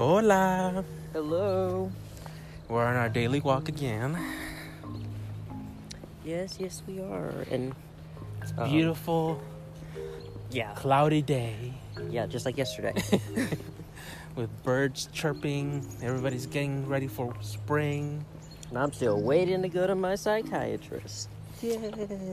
Hola. 0.00 0.82
Hello. 1.12 1.92
We're 2.70 2.86
on 2.86 2.96
our 2.96 3.10
daily 3.10 3.38
walk 3.40 3.68
again. 3.68 4.16
Yes, 6.24 6.56
yes, 6.58 6.80
we 6.88 7.02
are. 7.02 7.44
And 7.50 7.74
it's 8.40 8.54
um, 8.56 8.70
Beautiful, 8.70 9.42
yeah, 10.50 10.72
cloudy 10.74 11.20
day 11.20 11.74
yeah, 12.08 12.24
just 12.24 12.46
like 12.46 12.56
yesterday. 12.56 12.94
with 14.36 14.48
birds 14.64 15.10
chirping. 15.12 15.86
Everybody's 16.00 16.46
getting 16.46 16.88
ready 16.88 17.06
for 17.06 17.34
spring. 17.42 18.24
and 18.70 18.78
I'm 18.78 18.94
still 18.94 19.20
waiting 19.20 19.60
to 19.60 19.68
go 19.68 19.86
to 19.86 19.94
my 19.94 20.14
psychiatrist. 20.14 21.28
Yeah. 21.60 21.76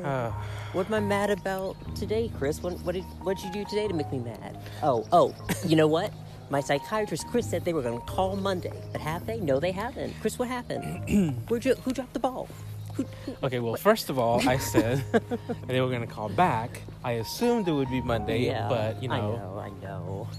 Uh, 0.05 0.31
What 0.71 0.87
am 0.87 0.93
I 0.93 1.01
mad 1.01 1.31
about 1.31 1.75
today, 1.97 2.31
Chris? 2.37 2.63
What 2.63 2.79
what 2.85 2.95
did 2.95 3.03
what'd 3.23 3.43
you 3.43 3.51
do 3.51 3.65
today 3.69 3.89
to 3.89 3.93
make 3.93 4.09
me 4.09 4.19
mad? 4.19 4.57
Oh, 4.81 5.05
oh, 5.11 5.35
you 5.65 5.75
know 5.75 5.87
what? 5.87 6.13
My 6.49 6.61
psychiatrist, 6.61 7.27
Chris, 7.27 7.49
said 7.49 7.65
they 7.65 7.73
were 7.73 7.81
going 7.81 7.99
to 7.99 8.05
call 8.05 8.35
Monday, 8.37 8.71
but 8.91 9.01
have 9.01 9.25
they? 9.25 9.39
No, 9.39 9.59
they 9.59 9.71
haven't. 9.71 10.13
Chris, 10.21 10.39
what 10.39 10.47
happened? 10.47 11.43
Where'd 11.49 11.65
you, 11.65 11.75
who 11.75 11.91
dropped 11.91 12.13
the 12.13 12.19
ball? 12.19 12.47
Who, 12.93 13.05
who, 13.25 13.35
okay, 13.43 13.59
well, 13.59 13.75
first 13.75 14.09
of 14.09 14.17
all, 14.17 14.47
I 14.47 14.57
said 14.57 15.03
they 15.67 15.81
were 15.81 15.89
going 15.89 16.01
to 16.01 16.07
call 16.07 16.29
back. 16.29 16.81
I 17.03 17.13
assumed 17.13 17.67
it 17.67 17.73
would 17.73 17.89
be 17.89 18.01
Monday, 18.01 18.45
yeah, 18.45 18.67
but 18.69 19.03
you 19.03 19.09
know. 19.09 19.15
I 19.15 19.19
know. 19.19 19.59
I 19.59 19.85
know. 19.85 20.29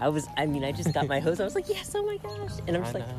I 0.00 0.08
was, 0.08 0.26
I 0.36 0.44
mean, 0.46 0.64
I 0.64 0.72
just 0.72 0.92
got 0.92 1.06
my 1.06 1.20
hose. 1.20 1.40
I 1.40 1.44
was 1.44 1.54
like, 1.54 1.68
yes, 1.68 1.94
oh 1.94 2.04
my 2.04 2.16
gosh, 2.18 2.58
and 2.66 2.76
I 2.76 2.80
was 2.80 2.88
I 2.90 2.98
like, 2.98 3.08
know. 3.08 3.18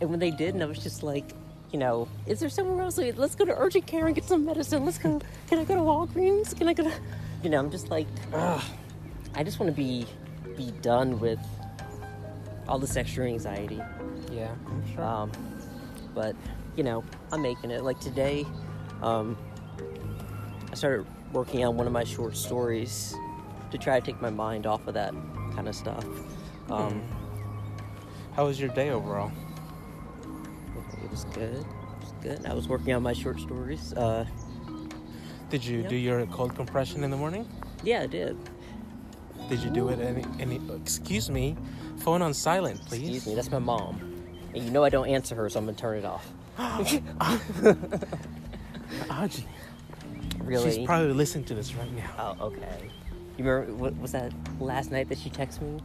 and 0.00 0.10
when 0.10 0.20
they 0.20 0.30
did, 0.30 0.54
and 0.54 0.62
I 0.62 0.66
was 0.66 0.78
just 0.78 1.02
like, 1.02 1.24
you 1.72 1.78
know, 1.78 2.06
is 2.26 2.38
there 2.38 2.48
somewhere 2.48 2.84
else? 2.84 2.98
Let's 2.98 3.34
go 3.34 3.44
to 3.44 3.58
urgent 3.58 3.86
care 3.86 4.06
and 4.06 4.14
get 4.14 4.24
some 4.24 4.44
medicine. 4.44 4.84
Let's 4.84 4.96
go. 4.96 5.20
Can 5.48 5.58
I 5.58 5.64
go 5.64 5.74
to 5.74 5.80
Walgreens? 5.80 6.56
Can 6.56 6.68
I 6.68 6.72
go 6.72 6.84
to, 6.84 6.92
you 7.42 7.50
know, 7.50 7.58
I'm 7.58 7.70
just 7.70 7.90
like, 7.90 8.06
ugh. 8.32 8.62
I 9.34 9.42
just 9.42 9.58
want 9.58 9.74
to 9.74 9.76
be, 9.76 10.06
be 10.56 10.70
done 10.80 11.18
with 11.18 11.40
all 12.68 12.78
this 12.78 12.96
extra 12.96 13.26
anxiety. 13.26 13.80
Yeah, 14.32 14.54
sure. 14.94 15.04
Um, 15.04 15.32
but 16.14 16.34
you 16.76 16.82
know, 16.84 17.04
I'm 17.32 17.42
making 17.42 17.70
it. 17.70 17.82
Like 17.84 18.00
today, 18.00 18.46
um, 19.02 19.36
I 20.70 20.74
started 20.74 21.06
working 21.32 21.64
on 21.64 21.76
one 21.76 21.86
of 21.86 21.92
my 21.92 22.04
short 22.04 22.36
stories 22.36 23.14
to 23.70 23.78
try 23.78 23.98
to 23.98 24.04
take 24.06 24.20
my 24.20 24.30
mind 24.30 24.66
off 24.66 24.86
of 24.86 24.94
that 24.94 25.12
kind 25.54 25.68
of 25.68 25.74
stuff. 25.74 26.04
Um, 26.70 27.02
How 28.34 28.46
was 28.46 28.58
your 28.58 28.70
day 28.70 28.90
overall? 28.90 29.30
It 31.02 31.10
was 31.10 31.24
good. 31.26 31.54
It 31.60 32.00
was 32.00 32.12
good. 32.22 32.46
I 32.46 32.54
was 32.54 32.66
working 32.68 32.92
on 32.94 33.02
my 33.02 33.12
short 33.12 33.38
stories. 33.40 33.92
Uh, 33.92 34.24
Did 35.50 35.64
you 35.64 35.82
Yeah. 35.82 35.88
do 35.88 35.96
your 35.96 36.26
cold 36.26 36.56
compression 36.56 37.04
in 37.04 37.10
the 37.10 37.16
morning? 37.16 37.46
yeah, 37.84 38.00
I 38.02 38.06
did. 38.06 38.36
Did 39.48 39.60
you 39.60 39.70
do 39.70 39.88
it 39.90 40.00
any, 40.00 40.24
any 40.40 40.60
excuse 40.74 41.28
me, 41.30 41.54
phone 41.98 42.22
on 42.22 42.34
silent, 42.34 42.80
please. 42.86 43.00
Excuse 43.00 43.26
me, 43.26 43.34
that's 43.34 43.50
my 43.50 43.58
mom. 43.58 44.00
And 44.54 44.64
you 44.64 44.70
know 44.70 44.84
I 44.84 44.88
don't 44.88 45.08
answer 45.08 45.34
her, 45.34 45.48
so 45.48 45.58
I'm 45.58 45.66
gonna 45.66 45.76
turn 45.76 45.98
it 45.98 46.04
off. 46.04 46.26
Audrey, 49.10 49.44
Really? 50.44 50.76
She's 50.76 50.86
probably 50.86 51.12
listening 51.12 51.44
to 51.46 51.54
this 51.54 51.74
right 51.74 51.92
now. 51.92 52.36
Oh, 52.40 52.46
okay. 52.46 52.90
You 53.36 53.44
remember 53.44 53.74
what 53.74 53.96
was 53.98 54.12
that 54.12 54.32
last 54.60 54.92
night 54.92 55.08
that 55.08 55.18
she 55.18 55.30
texted 55.30 55.62
me? 55.62 55.80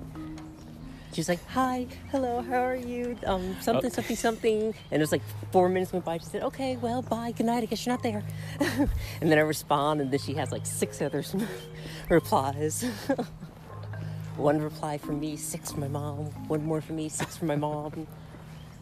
She's 1.14 1.28
like, 1.28 1.44
"Hi, 1.50 1.88
hello, 2.12 2.42
how 2.42 2.64
are 2.64 2.76
you? 2.76 3.18
Um, 3.26 3.56
something, 3.62 3.90
something, 3.90 4.16
something." 4.16 4.62
And 4.92 4.92
it 4.92 5.00
was 5.00 5.12
like 5.12 5.24
four 5.52 5.68
minutes 5.68 5.92
went 5.92 6.06
by. 6.06 6.20
She 6.20 6.26
said, 6.26 6.44
"Okay, 6.44 6.78
well, 6.78 7.02
bye, 7.02 7.32
good 7.32 7.48
night. 7.48 7.64
I 7.64 7.66
guess 7.66 7.84
you're 7.84 7.94
not 7.94 8.04
there." 8.04 8.24
and 8.60 9.32
then 9.32 9.40
I 9.40 9.42
respond, 9.42 10.02
and 10.02 10.12
then 10.12 10.20
she 10.20 10.36
has 10.36 10.52
like 10.52 10.68
six 10.68 11.02
other 11.02 11.24
replies. 12.10 12.86
one 14.40 14.62
reply 14.62 14.98
from 14.98 15.20
me, 15.20 15.36
six 15.36 15.72
from 15.72 15.82
my 15.82 15.88
mom. 15.88 16.26
One 16.48 16.66
more 16.66 16.82
from 16.82 16.96
me, 16.96 17.10
six 17.10 17.38
from 17.38 17.48
my 17.48 17.56
mom. 17.56 18.08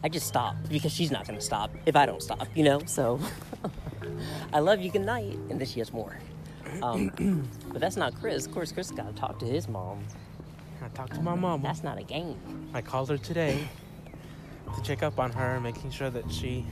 I 0.02 0.08
just 0.08 0.26
stop 0.26 0.54
because 0.68 0.92
she's 0.92 1.10
not 1.10 1.26
gonna 1.26 1.40
stop 1.40 1.70
if 1.84 1.96
I 1.96 2.06
don't 2.06 2.22
stop, 2.22 2.46
you 2.54 2.62
know. 2.62 2.80
So, 2.86 3.20
I 4.52 4.60
love 4.60 4.80
you. 4.80 4.90
Good 4.90 5.02
night. 5.02 5.36
And 5.50 5.60
then 5.60 5.66
she 5.66 5.80
has 5.80 5.92
more. 5.92 6.16
Um, 6.82 7.48
but 7.72 7.80
that's 7.80 7.96
not 7.96 8.14
Chris. 8.20 8.46
Of 8.46 8.52
course, 8.52 8.72
Chris 8.72 8.90
got 8.90 9.08
to 9.08 9.20
talk 9.20 9.38
to 9.40 9.46
his 9.46 9.68
mom. 9.68 10.04
I 10.82 10.88
talked 10.88 11.14
to 11.14 11.22
my 11.22 11.34
mom. 11.34 11.62
That's 11.62 11.82
not 11.82 11.98
a 11.98 12.02
game. 12.02 12.70
I 12.72 12.80
called 12.80 13.08
her 13.08 13.18
today 13.18 13.66
to 14.76 14.82
check 14.82 15.02
up 15.02 15.18
on 15.18 15.32
her, 15.32 15.60
making 15.60 15.90
sure 15.90 16.10
that 16.10 16.30
she 16.30 16.64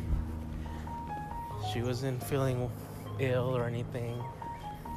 she 1.73 1.83
wasn't 1.83 2.23
feeling 2.23 2.71
ill 3.19 3.57
or 3.57 3.65
anything, 3.67 4.23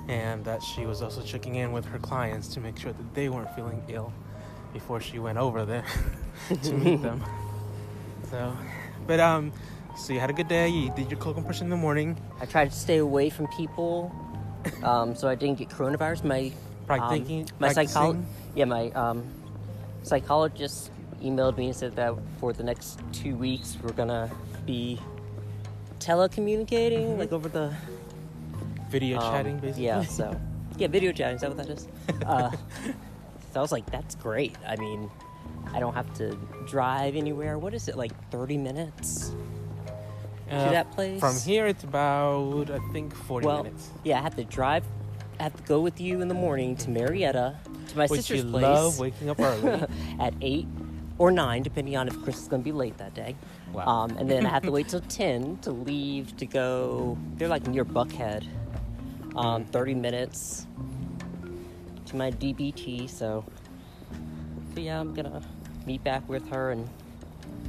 and 0.09 0.44
that 0.44 0.64
she 0.64 0.88
was 0.88 1.03
also 1.03 1.22
checking 1.22 1.56
in 1.56 1.72
with 1.72 1.86
her 1.86 2.00
clients 2.00 2.47
to 2.47 2.59
make 2.59 2.78
sure 2.78 2.92
that 2.92 3.14
they 3.14 3.30
weren't 3.30 3.53
feeling 3.56 3.81
ill 3.88 4.12
before 4.74 5.00
she 5.00 5.20
went 5.20 5.38
over 5.38 5.66
there 5.66 5.86
to 6.64 6.74
meet 6.74 7.02
them. 7.03 7.24
So, 8.31 8.58
but 9.06 9.19
um, 9.19 9.53
so 9.96 10.12
you 10.12 10.19
had 10.19 10.31
a 10.31 10.34
good 10.34 10.48
day. 10.48 10.68
You 10.68 10.92
did 10.96 11.12
your 11.12 11.19
cold 11.19 11.36
compression 11.36 11.66
in 11.66 11.69
the 11.69 11.78
morning. 11.78 12.19
I 12.42 12.48
tried 12.48 12.72
to 12.72 12.75
stay 12.75 12.98
away 12.98 13.30
from 13.30 13.48
people, 13.48 14.12
um, 14.81 15.16
so 15.16 15.28
I 15.28 15.36
didn't 15.36 15.59
get 15.59 15.69
coronavirus. 15.69 16.24
My 16.24 16.52
um, 16.90 17.09
thinking, 17.09 17.48
my 17.59 17.69
psychol- 17.69 17.94
practicing. 17.94 18.25
yeah, 18.56 18.66
my 18.66 18.90
um, 18.92 19.24
psychologist 20.02 20.90
emailed 21.22 21.56
me 21.58 21.68
and 21.68 21.75
said 21.75 21.96
that 21.98 22.16
for 22.40 22.52
the 22.52 22.64
next 22.64 23.00
two 23.12 23.36
weeks 23.36 23.78
we're 23.84 23.92
gonna 23.92 24.31
be 24.66 25.00
telecommunicating, 26.00 27.18
like 27.19 27.31
over 27.31 27.48
the 27.48 27.74
video 28.90 29.20
um, 29.20 29.32
chatting, 29.32 29.60
basically. 29.60 29.86
Yeah, 29.86 30.04
so 30.04 30.40
yeah, 30.78 30.88
video 30.88 31.12
chatting. 31.12 31.36
Is 31.36 31.42
that 31.42 31.56
what 31.56 31.58
that 31.58 31.70
is? 31.70 31.88
Uh, 32.26 32.52
so 33.54 33.60
I 33.60 33.62
was 33.62 33.72
like, 33.72 33.90
that's 33.92 34.16
great. 34.16 34.56
I 34.68 34.76
mean, 34.76 35.10
I 35.74 35.80
don't 35.80 35.94
have 35.94 36.14
to 36.16 36.36
drive 36.68 37.16
anywhere. 37.16 37.58
What 37.58 37.74
is 37.74 37.88
it 37.88 37.96
like, 37.96 38.12
thirty 38.32 38.58
minutes? 38.58 39.34
Uh, 40.50 40.72
that 40.72 40.92
place? 40.92 41.20
From 41.20 41.38
here, 41.38 41.68
it's 41.68 41.84
about 41.84 42.72
I 42.72 42.80
think 42.92 43.16
forty 43.16 43.46
well, 43.46 43.64
minutes. 43.64 43.90
yeah, 44.04 44.20
I 44.20 44.22
have 44.22 44.36
to 44.36 44.44
drive. 44.44 44.84
I 45.40 45.44
have 45.44 45.56
to 45.56 45.64
go 45.64 45.80
with 45.80 46.02
you 46.02 46.22
in 46.22 46.28
the 46.28 46.34
morning 46.34 46.76
to 46.78 46.90
Marietta 46.90 47.56
to 47.90 47.98
my 47.98 48.08
Which 48.08 48.22
sister's 48.22 48.44
you 48.44 48.50
place 48.50 48.64
love 48.64 49.00
waking 49.00 49.30
up 49.30 49.40
early. 49.40 49.88
at 50.20 50.34
eight 50.42 50.68
or 51.18 51.32
nine, 51.32 51.62
depending 51.64 51.96
on 51.96 52.08
if 52.08 52.22
Chris 52.24 52.42
is 52.42 52.48
going 52.48 52.62
to 52.62 52.66
be 52.66 52.72
late 52.72 52.98
that 52.98 53.14
day. 53.14 53.36
Wow. 53.74 53.86
Um, 53.86 54.18
and 54.18 54.30
then 54.30 54.46
I 54.46 54.50
have 54.50 54.64
to 54.64 54.72
wait 54.78 54.90
till 54.90 55.02
ten 55.02 55.58
to 55.60 55.72
leave 55.72 56.36
to 56.38 56.46
go. 56.46 57.18
They're 57.36 57.48
like 57.48 57.68
near 57.68 57.86
Buckhead. 57.86 58.48
Um, 59.36 59.66
Thirty 59.66 59.94
minutes 59.94 60.68
to 62.08 62.16
my 62.16 62.32
DBT. 62.32 63.10
So, 63.10 63.46
so 64.74 64.82
yeah, 64.82 65.00
I'm 65.00 65.14
gonna 65.14 65.42
meet 65.86 66.04
back 66.04 66.28
with 66.28 66.48
her, 66.50 66.72
and 66.72 66.88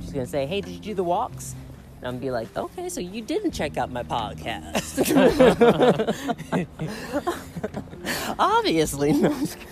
she's 0.00 0.12
gonna 0.12 0.26
say, 0.26 0.46
"Hey, 0.46 0.60
did 0.60 0.72
you 0.72 0.80
do 0.80 0.94
the 0.94 1.04
walks?" 1.04 1.54
And 1.98 2.06
I'm 2.06 2.14
gonna 2.14 2.20
be 2.22 2.30
like, 2.30 2.56
"Okay, 2.56 2.88
so 2.88 3.00
you 3.00 3.20
didn't 3.22 3.52
check 3.52 3.76
out 3.76 3.90
my 3.92 4.02
podcast." 4.02 5.06
Obviously, 8.38 9.12
no. 9.12 9.30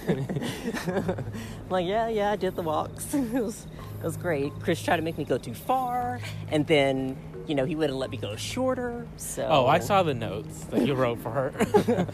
I'm 0.09 1.25
like, 1.71 1.87
yeah, 1.87 2.09
yeah, 2.09 2.33
I 2.33 2.37
did 2.37 2.55
the 2.55 2.63
walks. 2.63 3.15
it 3.15 3.33
was, 3.33 3.67
it 4.01 4.05
was 4.05 4.17
great. 4.17 4.53
Chris 4.61 4.83
tried 4.83 4.97
to 4.97 5.03
make 5.03 5.17
me 5.17 5.25
go 5.25 5.39
too 5.39 5.55
far, 5.55 6.21
and 6.51 6.67
then, 6.67 7.17
you 7.49 7.55
know, 7.55 7.65
he 7.65 7.75
wouldn't 7.75 7.99
let 7.99 8.11
me 8.11 8.17
go 8.19 8.37
shorter. 8.37 9.07
So, 9.17 9.47
Oh, 9.51 9.67
I 9.67 9.79
saw 9.81 10.03
the 10.03 10.15
notes 10.15 10.65
that 10.67 10.87
you 10.87 10.95
wrote 10.95 11.19
for 11.21 11.31
her. 11.31 11.53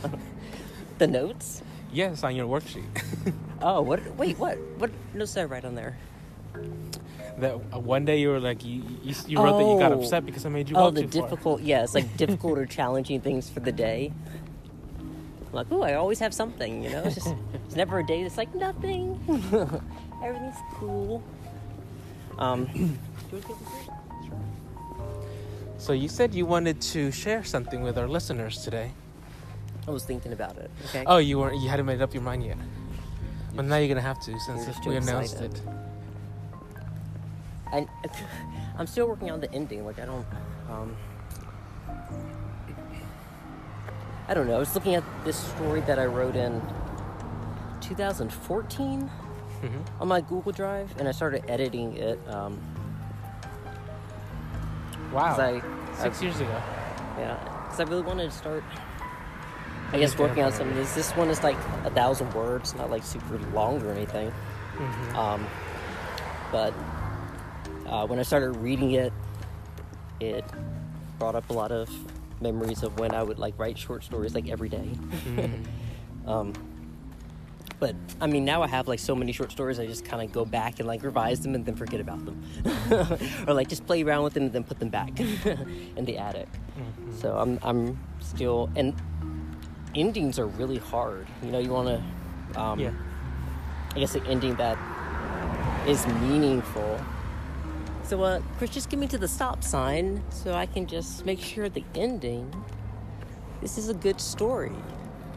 the 0.98 1.06
notes. 1.06 1.62
yes, 1.92 2.22
on 2.24 2.34
your 2.36 2.46
worksheet. 2.48 2.84
Oh, 3.62 3.80
what? 3.80 4.00
Wait, 4.16 4.38
what? 4.38 4.58
What 4.76 4.90
notes 5.14 5.32
did 5.34 5.40
I 5.40 5.44
write 5.44 5.64
on 5.64 5.74
there? 5.74 5.96
that 7.38 7.54
uh, 7.72 7.78
one 7.80 8.04
day 8.04 8.20
you 8.20 8.28
were 8.28 8.38
like 8.38 8.64
you 8.64 8.82
you, 9.02 9.14
you 9.26 9.38
wrote 9.42 9.56
that 9.58 9.64
you 9.64 9.76
got 9.78 9.90
Oh. 9.90 9.98
upset 9.98 10.24
because 10.26 10.44
I 10.46 10.50
made 10.50 10.68
you 10.68 10.76
Oh, 10.76 10.90
the 10.90 11.02
far. 11.02 11.22
difficult. 11.22 11.62
Yeah, 11.62 11.82
it's 11.82 11.94
like 11.94 12.14
difficult 12.24 12.58
or 12.58 12.66
challenging 12.66 13.20
things 13.22 13.48
for 13.50 13.60
the 13.60 13.72
day. 13.72 14.12
I'm 15.00 15.52
like, 15.52 15.66
oh, 15.70 15.82
I 15.82 15.94
always 15.94 16.18
have 16.20 16.34
something. 16.34 16.82
You 16.84 16.90
know, 16.90 17.02
it's 17.04 17.14
just 17.16 17.34
it's 17.66 17.74
never 17.74 17.98
a 18.00 18.06
day 18.06 18.22
that's 18.22 18.36
like 18.36 18.54
nothing. 18.54 19.18
Everything's 20.22 20.56
cool. 20.74 21.22
Um, 22.38 22.98
So 25.84 25.92
you 25.92 26.08
said 26.08 26.34
you 26.34 26.46
wanted 26.46 26.80
to 26.80 27.12
share 27.12 27.44
something 27.44 27.82
with 27.82 27.98
our 27.98 28.08
listeners 28.08 28.64
today. 28.64 28.92
I 29.86 29.90
was 29.90 30.02
thinking 30.02 30.32
about 30.32 30.56
it. 30.56 30.70
Okay. 30.86 31.04
Oh, 31.06 31.18
you 31.18 31.38
weren't. 31.38 31.60
You 31.60 31.68
hadn't 31.68 31.84
made 31.84 32.00
up 32.00 32.14
your 32.14 32.22
mind 32.22 32.42
yet. 32.42 32.56
Well, 33.54 33.66
now 33.66 33.76
you're 33.76 33.88
gonna 33.88 34.00
have 34.00 34.18
to 34.20 34.40
since 34.40 34.62
You're 34.62 34.72
just 34.72 34.82
too 34.82 34.88
we 34.88 34.96
announced 34.96 35.34
excited. 35.34 35.56
it. 35.56 35.62
And 37.74 37.88
I'm 38.78 38.86
still 38.86 39.06
working 39.06 39.30
on 39.30 39.40
the 39.40 39.52
ending. 39.52 39.84
Like 39.84 39.98
I 39.98 40.06
don't. 40.06 40.26
Um, 40.70 40.96
I 44.26 44.32
don't 44.32 44.46
know. 44.46 44.56
I 44.56 44.60
was 44.60 44.74
looking 44.74 44.94
at 44.94 45.04
this 45.26 45.36
story 45.36 45.82
that 45.82 45.98
I 45.98 46.06
wrote 46.06 46.34
in 46.34 46.62
2014 47.82 49.00
hmm 49.00 50.00
on 50.00 50.08
my 50.08 50.22
Google 50.22 50.52
Drive, 50.52 50.94
and 50.98 51.06
I 51.06 51.12
started 51.12 51.44
editing 51.46 51.98
it. 51.98 52.18
Um, 52.26 52.58
Wow. 55.14 55.36
I, 55.38 55.62
Six 55.96 56.20
years 56.22 56.40
ago. 56.40 56.60
yeah, 57.18 57.38
because 57.64 57.80
I 57.80 57.84
really 57.84 58.02
wanted 58.02 58.30
to 58.30 58.36
start. 58.36 58.64
I 59.92 59.98
guess 59.98 60.18
working 60.18 60.42
on 60.42 60.52
some 60.52 60.68
of 60.68 60.74
this. 60.74 60.92
This 60.94 61.12
one 61.12 61.28
is 61.30 61.42
like 61.44 61.56
a 61.84 61.90
thousand 61.90 62.32
words, 62.34 62.74
not 62.74 62.90
like 62.90 63.04
super 63.04 63.38
long 63.52 63.80
or 63.82 63.92
anything. 63.92 64.30
hmm 64.76 65.16
Um, 65.16 65.46
but 66.50 66.74
uh, 67.86 68.06
when 68.06 68.18
I 68.18 68.22
started 68.22 68.56
reading 68.56 68.92
it, 68.92 69.12
it 70.20 70.44
brought 71.18 71.36
up 71.36 71.48
a 71.50 71.52
lot 71.52 71.70
of 71.70 71.88
memories 72.40 72.82
of 72.82 72.98
when 72.98 73.14
I 73.14 73.22
would 73.22 73.38
like 73.38 73.56
write 73.58 73.78
short 73.78 74.02
stories 74.02 74.34
like 74.34 74.48
every 74.48 74.68
day. 74.68 74.88
um, 76.26 76.52
but 77.84 77.94
I 78.18 78.26
mean, 78.26 78.46
now 78.46 78.62
I 78.62 78.66
have 78.66 78.88
like 78.88 78.98
so 78.98 79.14
many 79.14 79.30
short 79.32 79.52
stories, 79.52 79.78
I 79.78 79.84
just 79.84 80.06
kind 80.06 80.22
of 80.22 80.32
go 80.32 80.46
back 80.46 80.78
and 80.78 80.88
like 80.88 81.02
revise 81.02 81.40
them 81.40 81.54
and 81.54 81.66
then 81.66 81.76
forget 81.76 82.00
about 82.00 82.24
them, 82.24 82.42
or 83.46 83.52
like 83.52 83.68
just 83.68 83.84
play 83.86 84.02
around 84.02 84.24
with 84.24 84.32
them 84.32 84.44
and 84.44 84.52
then 84.54 84.64
put 84.64 84.78
them 84.78 84.88
back 84.88 85.20
in 85.98 86.06
the 86.06 86.16
attic. 86.16 86.48
So 87.20 87.36
I'm 87.36 87.58
I'm 87.62 87.98
still 88.20 88.70
and 88.74 88.94
endings 89.94 90.38
are 90.38 90.46
really 90.46 90.78
hard. 90.78 91.26
You 91.42 91.50
know, 91.50 91.58
you 91.58 91.72
want 91.72 91.88
to, 91.88 92.58
um, 92.58 92.80
Yeah. 92.80 92.92
I 93.94 93.98
guess, 93.98 94.14
an 94.14 94.24
ending 94.28 94.54
that 94.54 94.78
is 95.86 96.06
meaningful. 96.06 96.98
So, 98.02 98.22
uh, 98.22 98.40
Chris, 98.56 98.70
just 98.70 98.88
get 98.88 98.98
me 98.98 99.08
to 99.08 99.18
the 99.18 99.28
stop 99.28 99.62
sign 99.62 100.24
so 100.30 100.54
I 100.54 100.64
can 100.64 100.86
just 100.86 101.26
make 101.26 101.38
sure 101.38 101.68
the 101.68 101.84
ending. 101.94 102.50
This 103.60 103.76
is 103.76 103.90
a 103.90 103.94
good 103.94 104.22
story, 104.22 104.72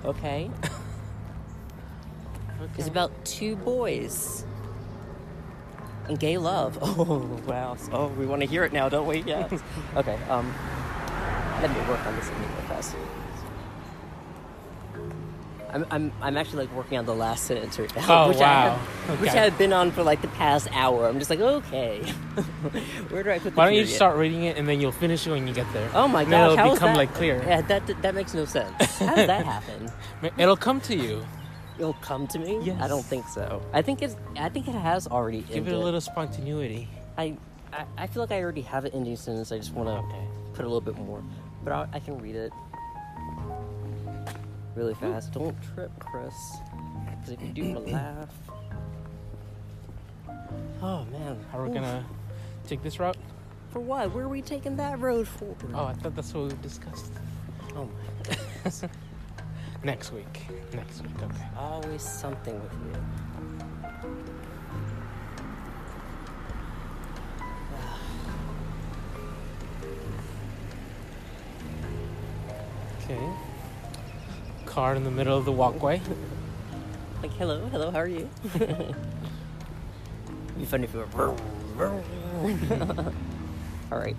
okay? 0.06 0.50
It's 2.62 2.80
Okay. 2.82 2.90
about 2.90 3.12
two 3.26 3.56
boys 3.58 4.46
and 6.08 6.20
gay 6.20 6.38
love. 6.38 6.78
Oh 7.00 7.40
wow! 7.46 7.78
Oh, 7.92 8.08
we 8.10 8.26
want 8.26 8.42
to 8.42 8.48
hear 8.48 8.64
it 8.64 8.74
now, 8.74 8.90
don't 8.90 9.08
we? 9.08 9.22
Yes. 9.28 9.52
okay. 9.96 10.18
Um, 10.30 10.54
let 11.62 11.70
me 11.72 11.78
work 11.90 12.06
on 12.06 12.16
this 12.16 12.28
ending 12.30 12.50
real 12.50 12.62
fast. 12.68 12.96
I'm, 15.70 15.86
I'm, 15.92 16.12
I'm 16.22 16.38
actually 16.38 16.66
like 16.66 16.76
working 16.76 16.98
on 16.98 17.06
the 17.06 17.14
last 17.14 17.44
sentence 17.46 17.78
right 17.78 17.94
now, 17.96 18.24
Oh, 18.26 18.28
which 18.30 18.38
I 18.38 18.42
wow. 18.42 18.78
have, 18.78 19.20
which 19.22 19.30
I 19.32 19.44
have 19.44 19.58
been 19.58 19.74
on 19.74 19.92
for 19.92 20.02
like 20.02 20.22
the 20.22 20.30
past 20.30 20.70
hour. 20.72 21.08
I'm 21.08 21.20
just 21.20 21.30
like, 21.30 21.42
okay, 21.42 22.00
where 23.10 23.22
do 23.22 23.30
I 23.32 23.40
put? 23.40 23.54
The 23.54 23.58
Why 23.58 23.66
don't 23.66 23.76
you 23.76 23.86
start 23.86 24.16
reading 24.18 24.44
it 24.44 24.58
and 24.58 24.68
then 24.68 24.80
you'll 24.80 24.94
finish 24.94 25.28
it 25.28 25.32
when 25.32 25.46
you 25.46 25.54
get 25.54 25.72
there? 25.74 25.90
Oh 25.94 26.08
my 26.08 26.24
god, 26.24 26.54
it'll 26.54 26.72
become 26.74 26.92
that? 26.94 26.98
like 26.98 27.14
clear. 27.14 27.44
Yeah, 27.46 27.62
that 27.62 28.02
that 28.02 28.16
makes 28.16 28.34
no 28.34 28.46
sense. 28.46 28.72
How 29.00 29.16
did 29.16 29.28
that 29.30 29.46
happen? 29.46 29.92
It'll 30.38 30.56
come 30.58 30.80
to 30.82 30.96
you. 30.96 31.26
It'll 31.80 31.94
come 31.94 32.28
to 32.28 32.40
me? 32.40 32.60
Yes. 32.64 32.82
I 32.82 32.88
don't 32.88 33.06
think 33.06 33.28
so. 33.28 33.62
I 33.74 33.82
think 33.82 34.02
it's. 34.02 34.16
I 34.36 34.50
think 34.50 34.68
it 34.68 34.76
has 34.76 35.08
already. 35.08 35.42
Give 35.42 35.68
it 35.68 35.74
a 35.74 35.78
little 35.78 36.02
spontaneity. 36.02 36.88
I, 37.18 37.38
I, 37.72 37.86
I 37.98 38.08
feel 38.08 38.24
like 38.24 38.32
I 38.32 38.42
already 38.42 38.62
have 38.62 38.86
an 38.86 38.92
ending 38.94 39.16
sentence. 39.16 39.52
I 39.52 39.58
just 39.58 39.74
want 39.74 39.88
to 39.90 39.96
Okay. 39.96 40.28
put 40.54 40.66
a 40.66 40.68
little 40.68 40.82
bit 40.82 40.98
more, 40.98 41.24
but 41.64 41.74
I, 41.74 41.88
I 41.94 42.00
can 42.00 42.18
read 42.20 42.36
it 42.36 42.52
really 44.76 44.96
fast. 44.96 45.34
Don't 45.34 45.56
trip, 45.74 45.92
Chris, 46.00 46.34
because 47.10 47.30
if 47.34 47.42
you 47.42 47.50
do, 47.50 47.62
you'll 47.64 47.82
laugh. 47.92 48.34
Oh 50.82 51.06
man, 51.12 51.38
Are 51.54 51.62
we 51.64 51.70
Oof. 51.70 51.76
gonna 51.76 52.06
take 52.68 52.82
this 52.84 53.00
route? 53.00 53.18
For 53.72 53.80
what? 53.80 54.14
Where 54.14 54.26
are 54.26 54.30
we 54.30 54.42
taking 54.42 54.76
that 54.78 55.00
road 55.00 55.28
for? 55.28 55.56
Oh, 55.74 55.86
I 55.86 55.94
thought 55.94 56.16
that's 56.16 56.34
what 56.34 56.52
we 56.52 56.58
discussed. 56.62 57.12
Oh 57.76 57.86
my 57.86 57.90
goodness. 58.64 58.84
Next 59.84 60.12
week. 60.12 60.46
Next 60.74 61.02
week. 61.02 61.12
Okay. 61.22 61.46
Always 61.58 62.02
something 62.02 62.60
with 62.62 62.74
you. 62.74 64.08
Okay. 73.04 73.30
Car 74.66 74.96
in 74.96 75.04
the 75.04 75.12
middle 75.12 75.38
of 75.38 75.46
the 75.46 75.52
walkway. 75.52 76.02
Like, 77.22 77.32
hello, 77.34 77.68
hello, 77.68 77.90
how 77.90 78.00
are 78.00 78.08
you? 78.08 78.30
It'd 78.56 78.68
be 80.58 80.66
funny 80.66 80.84
if 80.84 80.94
you 80.94 81.00
were. 81.00 81.08
All 83.92 83.98
right. 83.98 84.16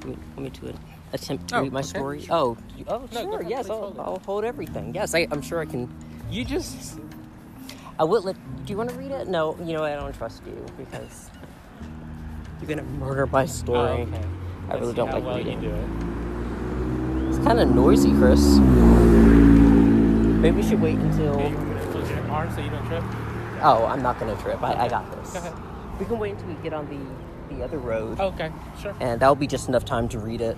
Let 0.00 0.06
me, 0.06 0.16
let 0.36 0.42
me 0.44 0.50
to 0.50 0.66
it. 0.68 0.76
Attempt 1.14 1.48
to 1.50 1.56
Oh, 1.58 1.62
read 1.62 1.72
my 1.72 1.78
okay, 1.78 1.88
story. 1.88 2.26
Oh, 2.28 2.56
you- 2.76 2.84
oh, 2.88 3.08
No, 3.12 3.20
sure. 3.22 3.38
ahead, 3.40 3.48
yes, 3.50 3.70
I'll, 3.70 3.78
hold. 3.78 3.98
I'll 4.00 4.18
hold 4.26 4.44
everything. 4.44 4.92
Yes, 4.96 5.14
I, 5.14 5.28
I'm 5.30 5.40
sure 5.40 5.60
I 5.60 5.64
can. 5.64 5.88
You 6.28 6.44
just. 6.44 6.98
I 8.00 8.04
will 8.04 8.22
let. 8.22 8.34
Do 8.66 8.72
you 8.72 8.76
want 8.76 8.90
to 8.90 8.96
read 8.96 9.12
it? 9.12 9.28
No, 9.28 9.56
you 9.62 9.74
know 9.74 9.84
I 9.84 9.94
don't 9.94 10.12
trust 10.16 10.42
you 10.44 10.66
because 10.76 11.30
you're 12.60 12.68
gonna 12.68 12.82
murder 12.98 13.26
my 13.26 13.44
oh, 13.44 13.46
story. 13.46 13.78
Oh, 13.78 13.92
okay. 14.02 14.16
I 14.16 14.70
Let's 14.70 14.80
really 14.80 14.94
don't 14.94 15.12
like 15.12 15.24
well 15.24 15.36
reading. 15.36 15.60
Do 15.60 15.70
it. 15.70 17.28
It's 17.28 17.38
kind 17.46 17.60
of 17.60 17.68
noisy, 17.72 18.10
Chris. 18.14 18.42
Maybe 20.42 20.56
we 20.56 20.62
should 20.64 20.82
wait 20.82 20.98
until. 20.98 21.34
Okay, 21.34 21.50
you 21.50 21.56
want 21.56 21.68
me 21.68 21.74
to 21.80 21.86
close 21.92 22.10
your 22.10 22.28
arm 22.28 22.52
so 22.52 22.60
you 22.60 22.70
don't 22.70 22.86
trip? 22.86 23.04
Oh, 23.62 23.86
I'm 23.88 24.02
not 24.02 24.18
gonna 24.18 24.36
trip. 24.42 24.60
I, 24.64 24.86
I 24.86 24.88
got 24.88 25.08
this. 25.22 25.32
Go. 25.32 25.54
We 26.00 26.06
can 26.06 26.18
wait 26.18 26.32
until 26.32 26.48
we 26.48 26.54
get 26.54 26.72
on 26.72 26.88
the 26.88 27.54
the 27.54 27.62
other 27.62 27.78
road, 27.78 28.18
Okay, 28.18 28.50
sure. 28.80 28.96
and 29.00 29.20
that'll 29.20 29.34
be 29.36 29.46
just 29.46 29.68
enough 29.68 29.84
time 29.84 30.08
to 30.08 30.18
read 30.18 30.40
it, 30.40 30.56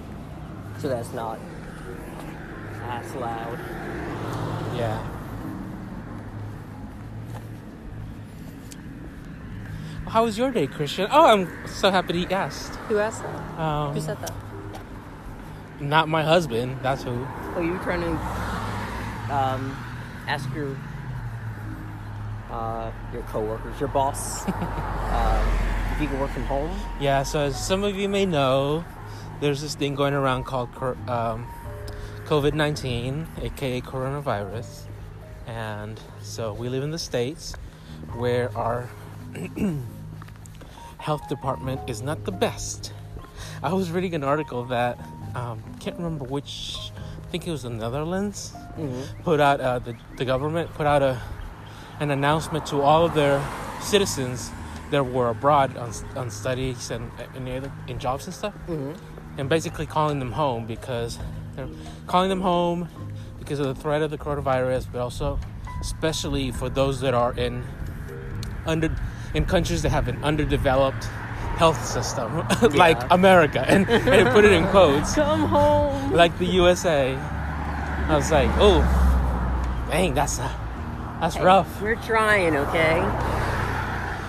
so 0.78 0.88
that's 0.88 1.12
not 1.12 1.38
as 2.84 3.14
loud. 3.14 3.58
Yeah. 4.76 5.12
How 10.08 10.24
was 10.24 10.38
your 10.38 10.50
day, 10.50 10.66
Christian? 10.66 11.08
Oh, 11.10 11.26
I'm 11.26 11.48
so 11.66 11.90
happy 11.90 12.20
you 12.20 12.26
asked. 12.28 12.74
Who 12.88 12.98
asked 12.98 13.22
that? 13.22 13.60
Um, 13.60 13.92
Who 13.94 14.00
said 14.00 14.18
that? 14.20 14.32
Not 15.80 16.08
my 16.08 16.22
husband. 16.22 16.78
That's 16.82 17.02
who. 17.02 17.26
Oh, 17.54 17.60
you 17.60 17.72
were 17.72 17.78
trying 17.80 18.00
to 18.00 18.10
um, 19.34 19.76
ask 20.26 20.48
your 20.54 20.74
uh, 22.50 22.90
your 23.12 23.22
coworkers, 23.22 23.78
your 23.78 23.88
boss, 23.88 24.44
uh, 24.48 25.92
if 25.94 26.00
you 26.00 26.08
can 26.08 26.18
work 26.20 26.30
from 26.30 26.44
home. 26.44 26.78
Yeah. 27.00 27.22
So 27.24 27.40
as 27.40 27.62
some 27.62 27.84
of 27.84 27.94
you 27.96 28.08
may 28.08 28.24
know, 28.24 28.84
there's 29.40 29.60
this 29.60 29.74
thing 29.74 29.94
going 29.94 30.14
around 30.14 30.44
called 30.44 30.68
um, 31.08 31.46
COVID 32.26 32.54
nineteen, 32.54 33.26
aka 33.42 33.80
coronavirus, 33.80 34.82
and 35.46 36.00
so 36.22 36.52
we 36.52 36.68
live 36.68 36.82
in 36.82 36.90
the 36.90 36.98
states 36.98 37.54
where 38.14 38.56
our 38.56 38.88
health 40.98 41.28
department 41.28 41.80
is 41.88 42.02
not 42.02 42.24
the 42.24 42.32
best. 42.32 42.92
I 43.62 43.72
was 43.72 43.90
reading 43.90 44.14
an 44.14 44.24
article 44.24 44.64
that 44.64 44.98
um, 45.34 45.62
can't 45.80 45.96
remember 45.96 46.24
which. 46.24 46.76
I 47.22 47.28
think 47.28 47.46
it 47.48 47.50
was 47.50 47.64
the 47.64 47.70
Netherlands. 47.70 48.52
Mm-hmm. 48.78 49.22
put 49.22 49.40
out 49.40 49.60
uh, 49.60 49.78
the, 49.78 49.96
the 50.16 50.24
government 50.26 50.68
put 50.74 50.86
out 50.86 51.02
a 51.02 51.20
an 51.98 52.10
announcement 52.10 52.66
to 52.66 52.82
all 52.82 53.06
of 53.06 53.14
their 53.14 53.42
citizens 53.80 54.50
that 54.90 55.02
were 55.02 55.30
abroad 55.30 55.76
on, 55.78 55.92
on 56.14 56.30
studies 56.30 56.90
and 56.90 57.10
in, 57.34 57.48
other, 57.48 57.72
in 57.88 57.98
jobs 57.98 58.26
and 58.26 58.34
stuff 58.34 58.54
Mm-hmm. 58.68 59.15
And 59.38 59.48
basically 59.48 59.86
calling 59.86 60.18
them 60.18 60.32
home 60.32 60.66
because 60.66 61.18
they're 61.54 61.68
calling 62.06 62.28
them 62.28 62.40
home 62.40 62.88
because 63.38 63.58
of 63.58 63.66
the 63.66 63.74
threat 63.74 64.02
of 64.02 64.10
the 64.10 64.18
coronavirus 64.18 64.86
but 64.92 65.00
also 65.00 65.38
especially 65.80 66.50
for 66.50 66.68
those 66.68 67.00
that 67.00 67.14
are 67.14 67.32
in 67.34 67.64
under 68.66 68.94
in 69.34 69.44
countries 69.44 69.82
that 69.82 69.90
have 69.90 70.08
an 70.08 70.22
underdeveloped 70.24 71.04
health 71.58 71.84
system 71.86 72.46
like 72.74 72.98
America 73.10 73.64
and, 73.68 73.88
and 73.88 74.28
put 74.30 74.44
it 74.44 74.52
in 74.52 74.66
quotes 74.68 75.14
Come 75.22 75.42
home. 75.48 76.12
like 76.12 76.36
the 76.38 76.46
USA. 76.46 77.14
I 78.08 78.14
was 78.14 78.30
like, 78.30 78.48
oh, 78.58 78.80
dang, 79.90 80.14
that's 80.14 80.38
uh, 80.38 80.48
that's 81.20 81.36
rough. 81.40 81.82
We're 81.82 81.96
trying, 81.96 82.54
okay? 82.56 83.00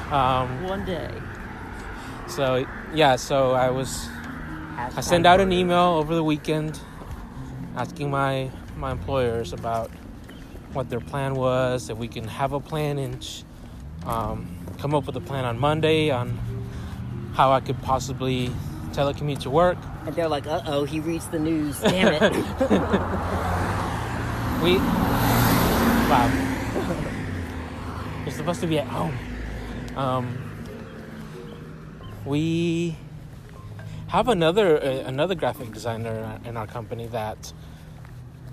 Um, 0.10 0.64
One 0.64 0.84
day. 0.86 1.12
so 2.28 2.66
yeah, 2.94 3.18
so 3.18 3.52
I 3.52 3.70
was 3.70 4.10
I 4.78 5.02
sent 5.02 5.26
out 5.26 5.40
an 5.40 5.52
email 5.52 5.98
over 5.98 6.14
the 6.14 6.24
weekend 6.24 6.80
asking 7.76 8.12
my 8.12 8.52
my 8.76 8.92
employers 8.92 9.52
about 9.52 9.90
what 10.74 10.90
their 10.90 11.00
plan 11.00 11.34
was, 11.34 11.90
if 11.90 11.98
we 11.98 12.08
can 12.08 12.28
have 12.28 12.54
a 12.54 12.60
plan 12.60 13.00
and 13.00 13.44
um, 14.06 14.56
come 14.78 14.94
up 14.94 15.08
with 15.08 15.16
a 15.16 15.22
plan 15.22 15.46
on 15.46 15.58
Monday 15.58 16.12
on 16.12 16.38
how 17.34 17.52
I 17.52 17.60
could 17.60 17.82
possibly 17.82 18.52
telecommute 18.92 19.40
to 19.42 19.50
work. 19.50 19.78
And 20.06 20.16
they're 20.16 20.28
like, 20.28 20.46
uh 20.46 20.62
oh, 20.68 20.84
he 20.86 21.00
reads 21.00 21.28
the 21.28 21.40
news. 21.40 21.80
Damn 21.80 22.14
it. 22.22 23.54
We 24.58 24.78
wow. 24.78 26.32
You're 28.26 28.34
supposed 28.34 28.60
to 28.62 28.68
be 28.68 28.80
at 28.80 28.88
home. 28.88 29.16
Um, 29.96 30.36
we 32.26 32.98
have 34.08 34.28
another 34.28 34.78
uh, 34.82 35.04
another 35.06 35.36
graphic 35.36 35.72
designer 35.74 36.12
in 36.12 36.24
our, 36.24 36.40
in 36.46 36.58
our 36.58 36.68
company 36.68 37.08
that 37.08 37.54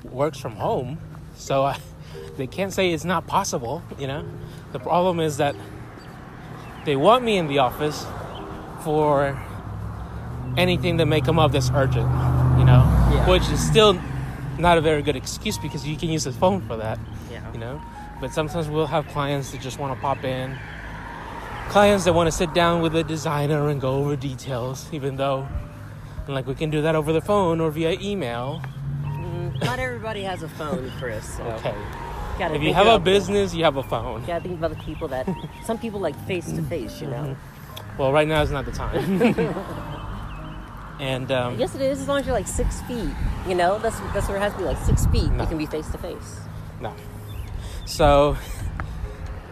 works 0.05 0.39
from 0.39 0.57
home, 0.57 0.99
so 1.37 1.65
I, 1.65 1.79
they 2.37 2.47
can't 2.47 2.73
say 2.73 2.93
it's 2.93 3.05
not 3.05 3.27
possible. 3.27 3.83
You 3.99 4.07
know, 4.07 4.25
the 4.73 4.79
problem 4.81 5.21
is 5.21 5.37
that 5.39 5.55
they 6.85 6.97
want 6.97 7.25
me 7.25 7.37
in 7.39 7.49
the 7.49 7.59
office 7.59 8.07
for 8.83 9.39
anything 10.57 10.99
that 10.99 11.07
may 11.07 11.21
come 11.21 11.39
up 11.39 11.53
that's 11.53 11.71
urgent. 11.71 12.09
You 12.59 12.65
know, 12.65 12.85
Yeah. 13.13 13.29
which 13.29 13.49
is 13.51 13.65
still 13.65 13.99
not 14.59 14.79
a 14.79 14.81
very 14.81 15.03
good 15.03 15.17
excuse 15.17 15.59
because 15.59 15.87
you 15.87 15.97
can 15.97 16.09
use 16.09 16.25
the 16.25 16.33
phone 16.33 16.61
for 16.63 16.77
that 16.77 16.99
yeah. 17.31 17.53
you 17.53 17.59
know 17.59 17.83
but 18.21 18.33
sometimes 18.33 18.69
we'll 18.69 18.87
have 18.87 19.05
clients 19.09 19.51
that 19.51 19.61
just 19.61 19.81
want 19.81 19.93
to 19.93 20.01
pop 20.01 20.23
in 20.23 20.57
clients 21.69 22.05
that 22.05 22.13
want 22.15 22.27
to 22.29 22.33
sit 22.33 22.53
down 22.55 22.83
with 22.83 22.95
a 22.97 23.03
designer 23.05 23.69
and 23.69 23.81
go 23.81 23.95
over 23.97 24.17
details, 24.17 24.87
even 24.93 25.17
though, 25.17 25.49
like, 26.29 26.47
we 26.47 26.55
can 26.55 26.71
do 26.71 26.83
that 26.83 26.95
over 26.95 27.13
the 27.13 27.21
phone 27.21 27.61
or 27.61 27.71
via 27.71 27.93
email. 28.01 28.63
Not 29.63 29.79
everybody 29.79 30.23
has 30.23 30.43
a 30.43 30.49
phone, 30.49 30.91
Chris. 30.99 31.37
So 31.37 31.43
Okay. 31.45 31.75
gotta 32.39 32.55
If 32.57 32.63
you 32.63 32.75
have 32.75 32.87
a 32.87 32.91
about 32.91 33.05
the- 33.05 33.11
business, 33.13 33.55
you 33.55 33.65
have 33.65 33.77
a 33.77 33.83
phone. 33.83 34.25
gotta 34.25 34.41
think 34.43 34.59
about 34.59 34.71
the 34.77 34.83
people 34.85 35.09
that 35.09 35.29
some 35.65 35.79
people 35.79 36.01
like 36.01 36.17
face 36.27 36.51
to 36.53 36.63
face. 36.63 37.01
You 37.01 37.09
know. 37.09 37.37
Well, 37.99 38.13
right 38.13 38.27
now 38.27 38.43
is 38.43 38.51
not 38.51 38.65
the 38.65 38.73
time. 38.73 39.23
and 41.01 41.31
um, 41.31 41.59
Yes, 41.59 41.75
it 41.77 41.81
is. 41.83 42.01
As 42.01 42.09
long 42.09 42.19
as 42.21 42.27
you're 42.27 42.35
like 42.35 42.49
six 42.49 42.81
feet. 42.83 43.09
You 43.47 43.55
know, 43.55 43.79
that's 43.79 43.99
that's 44.13 44.27
where 44.29 44.37
it 44.37 44.41
has 44.41 44.53
to 44.53 44.59
be 44.59 44.65
like 44.65 44.79
six 44.79 45.07
feet. 45.07 45.31
No. 45.31 45.43
You 45.45 45.49
can 45.49 45.59
be 45.59 45.67
face 45.67 45.89
to 45.91 45.99
face. 45.99 46.41
no. 46.81 46.93
So 47.87 48.37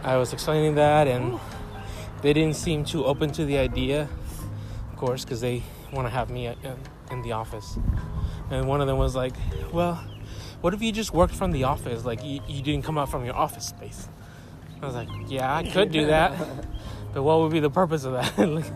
I 0.02 0.16
was 0.16 0.33
explaining 0.33 0.75
that, 0.76 1.07
and 1.07 1.38
they 2.23 2.33
didn't 2.33 2.57
seem 2.57 2.85
too 2.85 3.05
open 3.05 3.31
to 3.33 3.45
the 3.45 3.59
idea, 3.59 4.09
of 4.91 4.97
course, 4.97 5.25
because 5.25 5.41
they 5.41 5.62
want 5.93 6.07
to 6.07 6.11
have 6.11 6.31
me 6.31 6.47
uh, 6.47 6.55
in, 6.62 6.76
in 7.11 7.23
the 7.23 7.33
office. 7.33 7.79
And 8.50 8.67
one 8.69 8.81
of 8.81 8.87
them 8.87 8.97
was 8.97 9.14
like, 9.14 9.35
"Well, 9.73 10.02
what 10.61 10.73
if 10.73 10.83
you 10.83 10.93
just 10.93 11.12
worked 11.12 11.35
from 11.35 11.50
the 11.52 11.64
office? 11.64 12.05
Like 12.05 12.25
you, 12.25 12.41
you 12.47 12.62
didn't 12.62 12.85
come 12.85 12.97
out 12.97 13.11
from 13.11 13.25
your 13.25 13.35
office 13.35 13.67
space?" 13.67 14.09
I 14.81 14.87
was 14.87 14.95
like, 14.95 15.09
"Yeah, 15.29 15.55
I 15.55 15.64
could 15.64 15.91
do 15.93 16.07
that, 16.07 16.33
but 17.12 17.23
what 17.23 17.41
would 17.41 17.52
be 17.52 17.61
the 17.61 17.71
purpose 17.71 18.05
of 18.05 18.12
that?" 18.12 18.38
like, 18.49 18.67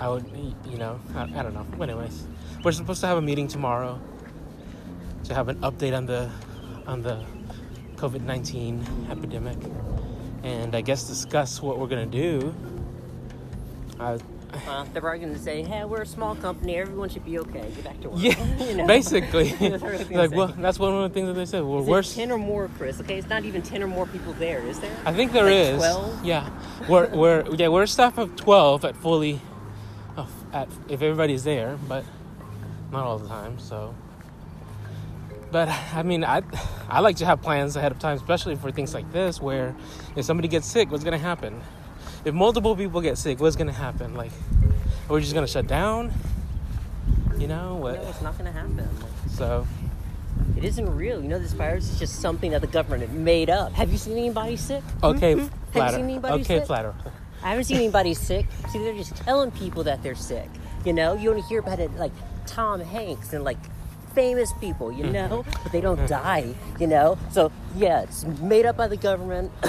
I 0.00 0.08
would, 0.08 0.26
you 0.68 0.78
know, 0.78 0.98
I, 1.14 1.22
I 1.24 1.42
don't 1.42 1.54
know. 1.54 1.66
Anyways, 1.80 2.26
we're 2.64 2.72
supposed 2.72 3.00
to 3.02 3.06
have 3.06 3.18
a 3.18 3.22
meeting 3.22 3.48
tomorrow 3.48 4.00
to 5.24 5.34
have 5.34 5.48
an 5.48 5.60
update 5.60 5.96
on 5.96 6.06
the 6.06 6.30
on 6.86 7.02
the 7.02 7.24
COVID 7.96 8.22
nineteen 8.22 8.84
epidemic, 9.10 9.58
and 10.42 10.74
I 10.74 10.80
guess 10.80 11.04
discuss 11.04 11.60
what 11.62 11.78
we're 11.78 11.86
gonna 11.88 12.06
do. 12.06 12.54
I, 14.00 14.18
Uh, 14.68 14.84
they're 14.92 15.00
probably 15.00 15.18
going 15.20 15.32
to 15.32 15.38
say, 15.40 15.62
"Hey, 15.62 15.82
we're 15.86 16.02
a 16.02 16.06
small 16.06 16.34
company. 16.36 16.76
Everyone 16.76 17.08
should 17.08 17.24
be 17.24 17.38
okay. 17.38 17.70
Get 17.74 17.84
back 17.84 18.00
to 18.02 18.10
work." 18.10 18.20
yeah, 18.20 18.36
You 18.68 18.76
know? 18.76 18.86
basically, 18.86 19.48
That's 19.58 19.82
what 19.82 19.94
I 19.94 19.96
was 19.96 20.04
gonna 20.04 20.18
like 20.20 20.30
well, 20.32 20.48
that's 20.58 20.78
one 20.78 20.92
of 20.94 21.02
the 21.04 21.08
things 21.14 21.28
that 21.28 21.32
they 21.34 21.46
said. 21.46 21.62
Well, 21.64 21.82
we're 21.82 22.02
ten 22.02 22.30
or 22.30 22.36
more, 22.36 22.68
Chris? 22.76 23.00
Okay, 23.00 23.16
it's 23.16 23.30
not 23.30 23.44
even 23.46 23.62
ten 23.62 23.82
or 23.82 23.86
more 23.86 24.06
people 24.06 24.34
there, 24.34 24.60
is 24.66 24.78
there? 24.78 24.94
I 25.06 25.14
think 25.14 25.32
there 25.32 25.44
Like 25.44 25.54
is. 25.54 25.76
12? 25.78 26.24
Yeah, 26.26 26.50
we're 26.86 27.08
we're 27.14 27.54
yeah 27.54 27.68
we're 27.68 27.84
a 27.84 27.88
staff 27.88 28.18
of 28.18 28.36
twelve 28.36 28.84
at 28.84 28.94
fully, 28.94 29.40
of, 30.18 30.28
at 30.52 30.68
if 30.86 31.00
everybody's 31.00 31.44
there, 31.44 31.78
but 31.88 32.04
not 32.90 33.06
all 33.06 33.18
the 33.18 33.28
time. 33.28 33.58
So, 33.58 33.94
but 35.52 35.68
I 35.68 36.02
mean, 36.02 36.24
I 36.24 36.42
I 36.88 37.00
like 37.00 37.16
to 37.16 37.26
have 37.26 37.42
plans 37.42 37.76
ahead 37.76 37.92
of 37.92 37.98
time, 37.98 38.16
especially 38.16 38.56
for 38.56 38.70
things 38.72 38.94
like 38.94 39.10
this, 39.12 39.40
where 39.40 39.74
if 40.16 40.24
somebody 40.24 40.48
gets 40.48 40.66
sick, 40.66 40.90
what's 40.90 41.04
gonna 41.04 41.18
happen? 41.18 41.60
If 42.24 42.34
multiple 42.34 42.74
people 42.74 43.00
get 43.00 43.18
sick, 43.18 43.38
what's 43.40 43.56
gonna 43.56 43.72
happen? 43.72 44.14
Like, 44.14 44.32
are 45.08 45.14
we 45.14 45.20
just 45.20 45.34
gonna 45.34 45.46
shut 45.46 45.66
down? 45.66 46.12
You 47.38 47.48
know 47.48 47.74
what? 47.74 48.00
No, 48.00 48.08
it's 48.08 48.22
not 48.22 48.38
going 48.38 48.52
to 48.52 48.56
happen. 48.56 48.88
So 49.30 49.66
It 50.56 50.62
isn't 50.62 50.94
real. 50.94 51.20
You 51.20 51.28
know, 51.28 51.40
this 51.40 51.54
virus 51.54 51.90
is 51.90 51.98
just 51.98 52.20
something 52.20 52.52
that 52.52 52.60
the 52.60 52.68
government 52.68 53.12
made 53.12 53.50
up. 53.50 53.72
Have 53.72 53.90
you 53.90 53.98
seen 53.98 54.16
anybody 54.16 54.56
sick? 54.56 54.84
okay, 55.02 55.32
hmm? 55.32 55.40
Hmm? 55.40 55.46
Have 55.46 55.50
you 55.50 55.72
flatter. 55.72 55.96
seen 55.96 56.04
anybody 56.04 56.34
Okay, 56.42 56.58
sick? 56.58 56.66
flatter. 56.68 56.94
I 57.42 57.48
haven't 57.48 57.64
seen 57.64 57.78
anybody 57.78 58.14
sick. 58.28 58.46
See, 58.70 58.78
they're 58.78 58.94
just 58.94 59.16
telling 59.16 59.50
people 59.50 59.82
that 59.84 60.04
they're 60.04 60.14
sick. 60.14 60.48
You 60.84 60.92
know, 60.92 61.14
you 61.14 61.30
only 61.30 61.42
hear 61.42 61.58
about 61.58 61.80
it 61.80 61.92
like 61.96 62.12
Tom 62.46 62.80
Hanks 62.80 63.32
and 63.32 63.42
like 63.42 63.58
famous 64.14 64.52
people, 64.54 64.92
you 64.92 65.04
mm-hmm. 65.04 65.12
know, 65.12 65.44
but 65.62 65.72
they 65.72 65.80
don't 65.80 65.96
mm-hmm. 65.96 66.06
die, 66.06 66.54
you 66.78 66.86
know? 66.86 67.18
So, 67.30 67.52
yeah, 67.76 68.02
it's 68.02 68.24
made 68.24 68.66
up 68.66 68.76
by 68.76 68.88
the 68.88 68.96
government. 68.96 69.50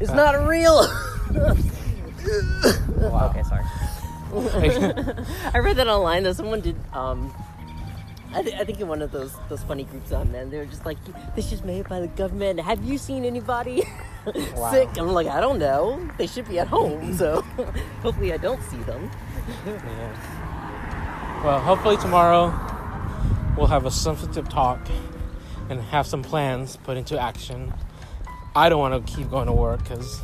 it's 0.00 0.12
not 0.12 0.34
uh. 0.34 0.46
real. 0.46 0.86
Wow. 2.98 3.30
Okay, 3.30 3.42
sorry. 3.42 3.64
I 5.52 5.58
read 5.58 5.76
that 5.76 5.88
online 5.88 6.22
though. 6.22 6.32
Someone 6.32 6.60
did. 6.60 6.76
Um, 6.94 7.34
I, 8.34 8.42
th- 8.42 8.54
I 8.54 8.64
think 8.64 8.80
in 8.80 8.88
one 8.88 9.02
of 9.02 9.12
those 9.12 9.34
those 9.50 9.62
funny 9.64 9.84
groups 9.84 10.10
on 10.12 10.32
man, 10.32 10.48
they 10.48 10.56
were 10.58 10.64
just 10.64 10.86
like, 10.86 10.96
"This 11.36 11.52
is 11.52 11.62
made 11.62 11.86
by 11.88 12.00
the 12.00 12.06
government. 12.06 12.60
Have 12.60 12.82
you 12.82 12.96
seen 12.96 13.24
anybody 13.26 13.82
Wow. 14.56 14.72
sick?" 14.72 14.88
I'm 14.96 15.08
like, 15.08 15.26
"I 15.26 15.40
don't 15.40 15.58
know. 15.58 16.00
They 16.16 16.26
should 16.26 16.48
be 16.48 16.58
at 16.58 16.68
home, 16.68 17.14
so 17.14 17.42
hopefully 18.02 18.32
I 18.32 18.38
don't 18.38 18.62
see 18.70 18.78
them." 18.84 19.10
Yeah. 19.66 20.41
Well, 21.44 21.58
hopefully 21.58 21.96
tomorrow 21.96 22.54
we'll 23.56 23.66
have 23.66 23.84
a 23.84 23.90
substantive 23.90 24.48
talk 24.48 24.78
and 25.68 25.80
have 25.80 26.06
some 26.06 26.22
plans 26.22 26.76
put 26.76 26.96
into 26.96 27.18
action. 27.18 27.74
I 28.54 28.68
don't 28.68 28.78
want 28.78 29.04
to 29.04 29.12
keep 29.12 29.28
going 29.28 29.46
to 29.46 29.52
work 29.52 29.82
because 29.82 30.20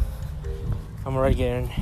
I'm 1.05 1.17
already 1.17 1.35
getting 1.35 1.73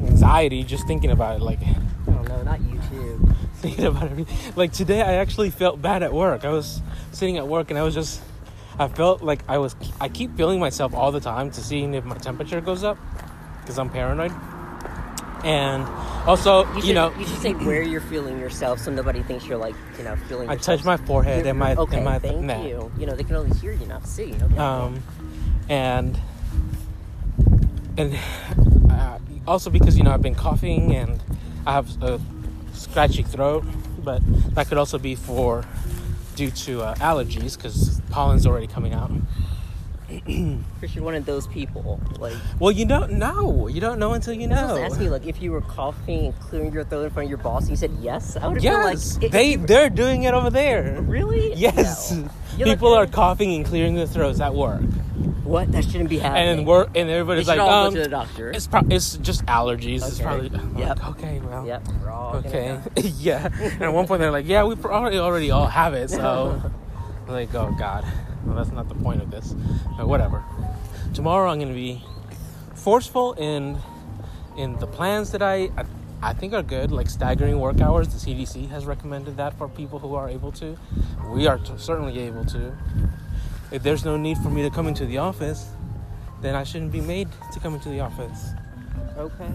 anxiety 0.00 0.62
just 0.62 0.86
thinking 0.86 1.10
about 1.10 1.40
it. 1.40 1.42
Like 1.42 1.58
I 1.60 1.74
don't 2.06 2.28
know. 2.28 2.42
Not 2.44 2.60
you 2.60 2.80
too. 2.88 3.34
thinking 3.56 3.86
about 3.86 4.04
everything. 4.04 4.52
Like 4.54 4.72
today, 4.72 5.00
I 5.02 5.14
actually 5.14 5.50
felt 5.50 5.82
bad 5.82 6.02
at 6.02 6.12
work. 6.12 6.44
I 6.44 6.50
was 6.50 6.82
sitting 7.12 7.38
at 7.38 7.48
work 7.48 7.70
and 7.70 7.78
I 7.78 7.82
was 7.82 7.94
just, 7.94 8.22
I 8.78 8.88
felt 8.88 9.22
like 9.22 9.40
I 9.48 9.58
was, 9.58 9.74
I 10.00 10.08
keep 10.08 10.36
feeling 10.36 10.60
myself 10.60 10.94
all 10.94 11.10
the 11.10 11.20
time 11.20 11.50
to 11.50 11.60
seeing 11.60 11.94
if 11.94 12.04
my 12.04 12.16
temperature 12.16 12.60
goes 12.60 12.84
up 12.84 12.98
because 13.60 13.78
I'm 13.78 13.90
paranoid. 13.90 14.32
And 15.44 15.84
also, 16.26 16.64
You, 16.76 16.82
you, 16.88 16.94
know, 16.94 17.12
you 17.18 17.26
should 17.26 17.38
say 17.40 17.52
where 17.52 17.82
you're 17.82 18.00
feeling 18.00 18.40
yourself, 18.40 18.78
so 18.80 18.90
nobody 18.90 19.22
thinks 19.22 19.44
you're 19.46 19.58
like, 19.58 19.74
you 19.98 20.04
know, 20.04 20.16
feeling. 20.26 20.48
I 20.48 20.54
yourself. 20.54 20.78
touch 20.80 20.86
my 20.86 20.96
forehead 20.96 21.46
and 21.46 21.58
my 21.58 21.74
okay, 21.76 21.96
and 21.96 22.04
my 22.04 22.18
thank 22.18 22.40
neck. 22.40 22.64
you. 22.64 22.90
You 22.98 23.04
know, 23.06 23.14
they 23.14 23.24
can 23.24 23.36
only 23.36 23.54
hear 23.58 23.72
you, 23.72 23.84
not 23.86 24.06
see. 24.06 24.32
Problem. 24.32 24.58
Um, 24.58 25.02
and 25.68 26.18
and 27.96 28.18
uh, 28.90 29.18
also 29.46 29.70
because 29.70 29.96
you 29.96 30.02
know 30.04 30.12
I've 30.12 30.22
been 30.22 30.34
coughing 30.34 30.94
and 30.96 31.22
I 31.66 31.72
have 31.72 32.02
a 32.02 32.20
scratchy 32.72 33.22
throat, 33.22 33.64
but 34.02 34.22
that 34.54 34.68
could 34.68 34.78
also 34.78 34.98
be 34.98 35.14
for 35.14 35.64
due 36.36 36.50
to 36.50 36.82
uh, 36.82 36.94
allergies 36.96 37.56
because 37.56 38.00
pollen's 38.10 38.46
already 38.46 38.66
coming 38.66 38.92
out. 38.94 39.10
Chris, 40.78 40.94
you're 40.94 41.02
one 41.04 41.14
of 41.14 41.24
those 41.24 41.46
people. 41.46 41.98
Like, 42.18 42.34
Well, 42.58 42.70
you 42.70 42.84
don't 42.84 43.12
know. 43.12 43.68
You 43.68 43.80
don't 43.80 43.98
know 43.98 44.12
until 44.12 44.34
you 44.34 44.46
I 44.46 44.50
was 44.50 44.58
supposed 44.58 44.74
to 44.74 44.80
know. 44.80 44.86
ask 44.86 45.00
me, 45.00 45.08
like, 45.08 45.26
if 45.26 45.40
you 45.40 45.50
were 45.52 45.62
coughing 45.62 46.26
and 46.26 46.40
clearing 46.40 46.72
your 46.72 46.84
throat 46.84 47.04
in 47.04 47.10
front 47.10 47.24
of 47.26 47.30
your 47.30 47.38
boss, 47.38 47.62
and 47.62 47.70
you 47.70 47.76
said 47.76 47.90
yes, 48.00 48.36
I 48.36 48.46
would 48.48 48.62
Yes, 48.62 49.18
like, 49.20 49.30
they 49.32 49.56
they're 49.56 49.88
doing 49.90 50.24
it 50.24 50.34
over 50.34 50.50
there. 50.50 51.00
really? 51.02 51.54
Yes, 51.54 52.12
No. 52.12 52.28
You're 52.58 52.68
like, 52.68 52.76
people 52.78 52.92
are 52.94 53.04
"Eh, 53.04 53.06
coughing 53.06 53.54
and 53.54 53.64
clearing 53.64 53.94
their 53.96 54.06
throats 54.06 54.40
at 54.40 54.54
work, 54.54 54.82
What? 55.42 55.72
That 55.72 55.84
shouldn't 55.84 56.08
be 56.10 56.18
happening. 56.18 56.58
and 56.60 56.66
work 56.68 56.90
and 56.94 57.08
everybody's 57.10 57.48
like, 57.48 57.58
all 57.58 57.86
um, 57.86 57.94
go 57.94 57.96
to 57.96 58.02
the 58.04 58.08
doctor. 58.10 58.50
it's 58.52 58.66
pro- 58.68 58.86
it's 58.90 59.16
just 59.16 59.44
allergies. 59.46 60.06
It's 60.06 60.20
probably 60.20 60.50
Yep. 60.78 60.98
like, 61.00 61.08
okay, 61.10 61.40
well, 61.40 61.66
Yep. 61.66 61.88
We're 62.02 62.10
all 62.10 62.36
Okay. 62.36 62.78
yeah. 62.96 63.48
And 63.60 63.82
at 63.82 63.92
one 63.92 64.06
point 64.06 64.20
they're 64.20 64.30
like, 64.30 64.46
yeah, 64.46 64.62
we 64.64 64.76
probably 64.76 65.18
already 65.18 65.50
all 65.50 65.66
have 65.66 65.94
it. 65.94 66.10
So 66.10 66.60
like, 67.26 67.52
oh 67.54 67.74
God. 67.78 68.04
Well, 68.44 68.56
that's 68.56 68.70
not 68.70 68.88
the 68.88 68.94
point 68.94 69.22
of 69.22 69.30
this. 69.30 69.54
But 69.96 70.08
whatever. 70.08 70.44
Tomorrow 71.14 71.50
I'm 71.50 71.58
gonna 71.58 71.72
be 71.74 72.02
forceful 72.74 73.34
in 73.34 73.78
in 74.56 74.78
the 74.78 74.86
plans 74.86 75.30
that 75.32 75.42
I, 75.42 75.70
I 75.76 75.84
I 76.22 76.32
think 76.32 76.54
are 76.54 76.62
good, 76.62 76.90
like 76.90 77.10
staggering 77.10 77.60
work 77.60 77.80
hours. 77.80 78.08
The 78.08 78.18
CDC 78.18 78.70
has 78.70 78.86
recommended 78.86 79.36
that 79.36 79.58
for 79.58 79.68
people 79.68 79.98
who 79.98 80.14
are 80.14 80.28
able 80.28 80.52
to. 80.52 80.76
We 81.28 81.46
are 81.46 81.58
t- 81.58 81.72
certainly 81.76 82.18
able 82.20 82.46
to. 82.46 82.72
If 83.70 83.82
there's 83.82 84.04
no 84.04 84.16
need 84.16 84.38
for 84.38 84.48
me 84.48 84.62
to 84.62 84.70
come 84.70 84.86
into 84.86 85.04
the 85.04 85.18
office, 85.18 85.68
then 86.40 86.54
I 86.54 86.64
shouldn't 86.64 86.92
be 86.92 87.00
made 87.00 87.28
to 87.52 87.60
come 87.60 87.74
into 87.74 87.90
the 87.90 88.00
office. 88.00 88.52
Okay. 89.18 89.50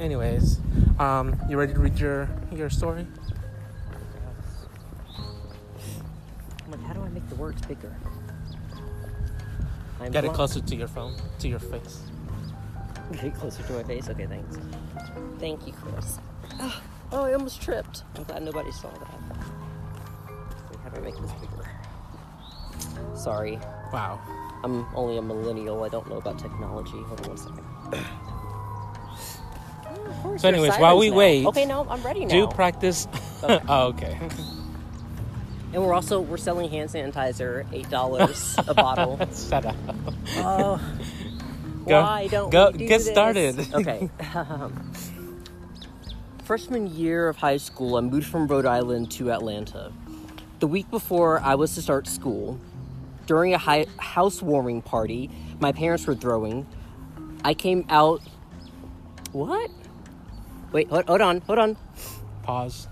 Anyways, 0.00 0.58
um, 0.98 1.40
you 1.48 1.56
ready 1.56 1.72
to 1.72 1.78
read 1.80 1.98
your 1.98 2.28
your 2.50 2.68
story? 2.70 3.06
The 7.32 7.40
words 7.40 7.62
bigger? 7.66 7.94
I'm 10.00 10.12
Get 10.12 10.24
it 10.24 10.32
closer 10.32 10.60
to 10.60 10.76
your 10.76 10.88
phone, 10.88 11.14
to 11.38 11.48
your 11.48 11.58
face. 11.58 12.02
Get 13.12 13.24
it 13.24 13.34
closer 13.34 13.62
to 13.62 13.72
my 13.72 13.82
face. 13.84 14.08
Okay, 14.10 14.26
thanks. 14.26 14.58
Thank 15.38 15.66
you, 15.66 15.72
Chris. 15.72 16.18
Ah, 16.60 16.82
oh, 17.12 17.24
I 17.24 17.32
almost 17.32 17.62
tripped. 17.62 18.04
I'm 18.16 18.24
glad 18.24 18.42
nobody 18.42 18.70
saw 18.72 18.90
that. 18.90 19.08
Wait, 20.70 20.80
how 20.82 20.90
do 20.90 21.00
I 21.00 21.04
make 21.04 21.16
this 21.16 21.32
bigger? 21.32 21.70
Sorry, 23.14 23.58
Wow. 23.92 24.20
I'm 24.64 24.86
only 24.94 25.18
a 25.18 25.22
millennial. 25.22 25.82
I 25.84 25.88
don't 25.88 26.08
know 26.08 26.16
about 26.16 26.38
technology. 26.38 27.02
Hold 27.02 27.20
on 27.22 27.28
one 27.28 27.36
second. 27.38 27.64
Oh, 30.24 30.36
So 30.36 30.48
anyways, 30.48 30.76
while 30.76 30.96
we 30.98 31.10
now. 31.10 31.16
wait, 31.16 31.46
okay, 31.46 31.66
no, 31.66 31.86
I'm 31.90 32.02
ready 32.02 32.24
now. 32.24 32.46
Do 32.46 32.46
practice. 32.46 33.08
oh, 33.42 33.88
okay. 33.88 34.16
and 35.72 35.82
we're 35.82 35.94
also 35.94 36.20
we're 36.20 36.36
selling 36.36 36.70
hand 36.70 36.90
sanitizer, 36.90 37.66
eight 37.72 37.88
dollars 37.90 38.56
a 38.68 38.74
bottle. 38.74 39.18
Shut 39.34 39.66
up. 39.66 39.76
Oh, 40.36 40.80
Go- 41.88 42.02
why 42.02 42.26
don't 42.28 42.50
go- 42.50 42.70
we 42.70 42.78
do 42.78 42.86
get 42.88 42.98
this? 42.98 43.08
started. 43.10 43.66
Okay. 43.74 44.08
Um, 44.34 44.92
freshman 46.44 46.86
year 46.94 47.28
of 47.28 47.36
high 47.36 47.56
school, 47.56 47.96
I 47.96 48.00
moved 48.00 48.26
from 48.26 48.46
Rhode 48.46 48.66
Island 48.66 49.10
to 49.12 49.30
Atlanta. 49.32 49.92
The 50.60 50.66
week 50.66 50.90
before 50.90 51.40
I 51.40 51.54
was 51.56 51.74
to 51.74 51.82
start 51.82 52.06
school, 52.06 52.58
during 53.26 53.54
a 53.54 53.58
hi- 53.58 53.86
housewarming 53.98 54.82
party, 54.82 55.30
my 55.60 55.72
parents 55.72 56.06
were 56.06 56.14
throwing. 56.14 56.66
I 57.44 57.54
came 57.54 57.84
out. 57.88 58.20
What? 59.32 59.70
Wait, 60.72 60.88
hold, 60.88 61.06
hold 61.06 61.20
on, 61.20 61.40
hold 61.42 61.58
on. 61.58 61.76
Pause. 62.42 62.88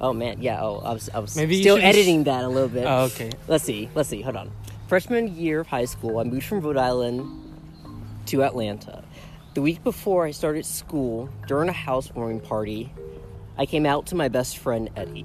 Oh 0.00 0.12
man, 0.12 0.42
yeah. 0.42 0.60
Oh, 0.62 0.82
I 0.84 0.92
was, 0.92 1.08
I 1.14 1.18
was 1.20 1.36
Maybe 1.36 1.56
you 1.56 1.62
still 1.62 1.76
should 1.76 1.82
just- 1.84 1.96
editing 1.96 2.24
that 2.24 2.44
a 2.44 2.48
little 2.48 2.68
bit. 2.68 2.84
Oh, 2.86 3.04
okay. 3.04 3.30
Let's 3.48 3.64
see. 3.64 3.88
Let's 3.94 4.08
see. 4.08 4.20
Hold 4.20 4.36
on. 4.36 4.50
Freshman 4.88 5.34
year 5.36 5.60
of 5.60 5.66
high 5.66 5.86
school, 5.86 6.18
I 6.18 6.24
moved 6.24 6.44
from 6.46 6.60
Rhode 6.60 6.76
Island 6.76 7.26
to 8.26 8.44
Atlanta. 8.44 9.02
The 9.54 9.62
week 9.62 9.82
before 9.82 10.26
I 10.26 10.30
started 10.32 10.66
school, 10.66 11.30
during 11.48 11.68
a 11.68 11.72
housewarming 11.72 12.40
party, 12.40 12.92
I 13.56 13.64
came 13.66 13.86
out 13.86 14.06
to 14.08 14.14
my 14.14 14.28
best 14.28 14.58
friend 14.58 14.90
Eddie. 14.96 15.24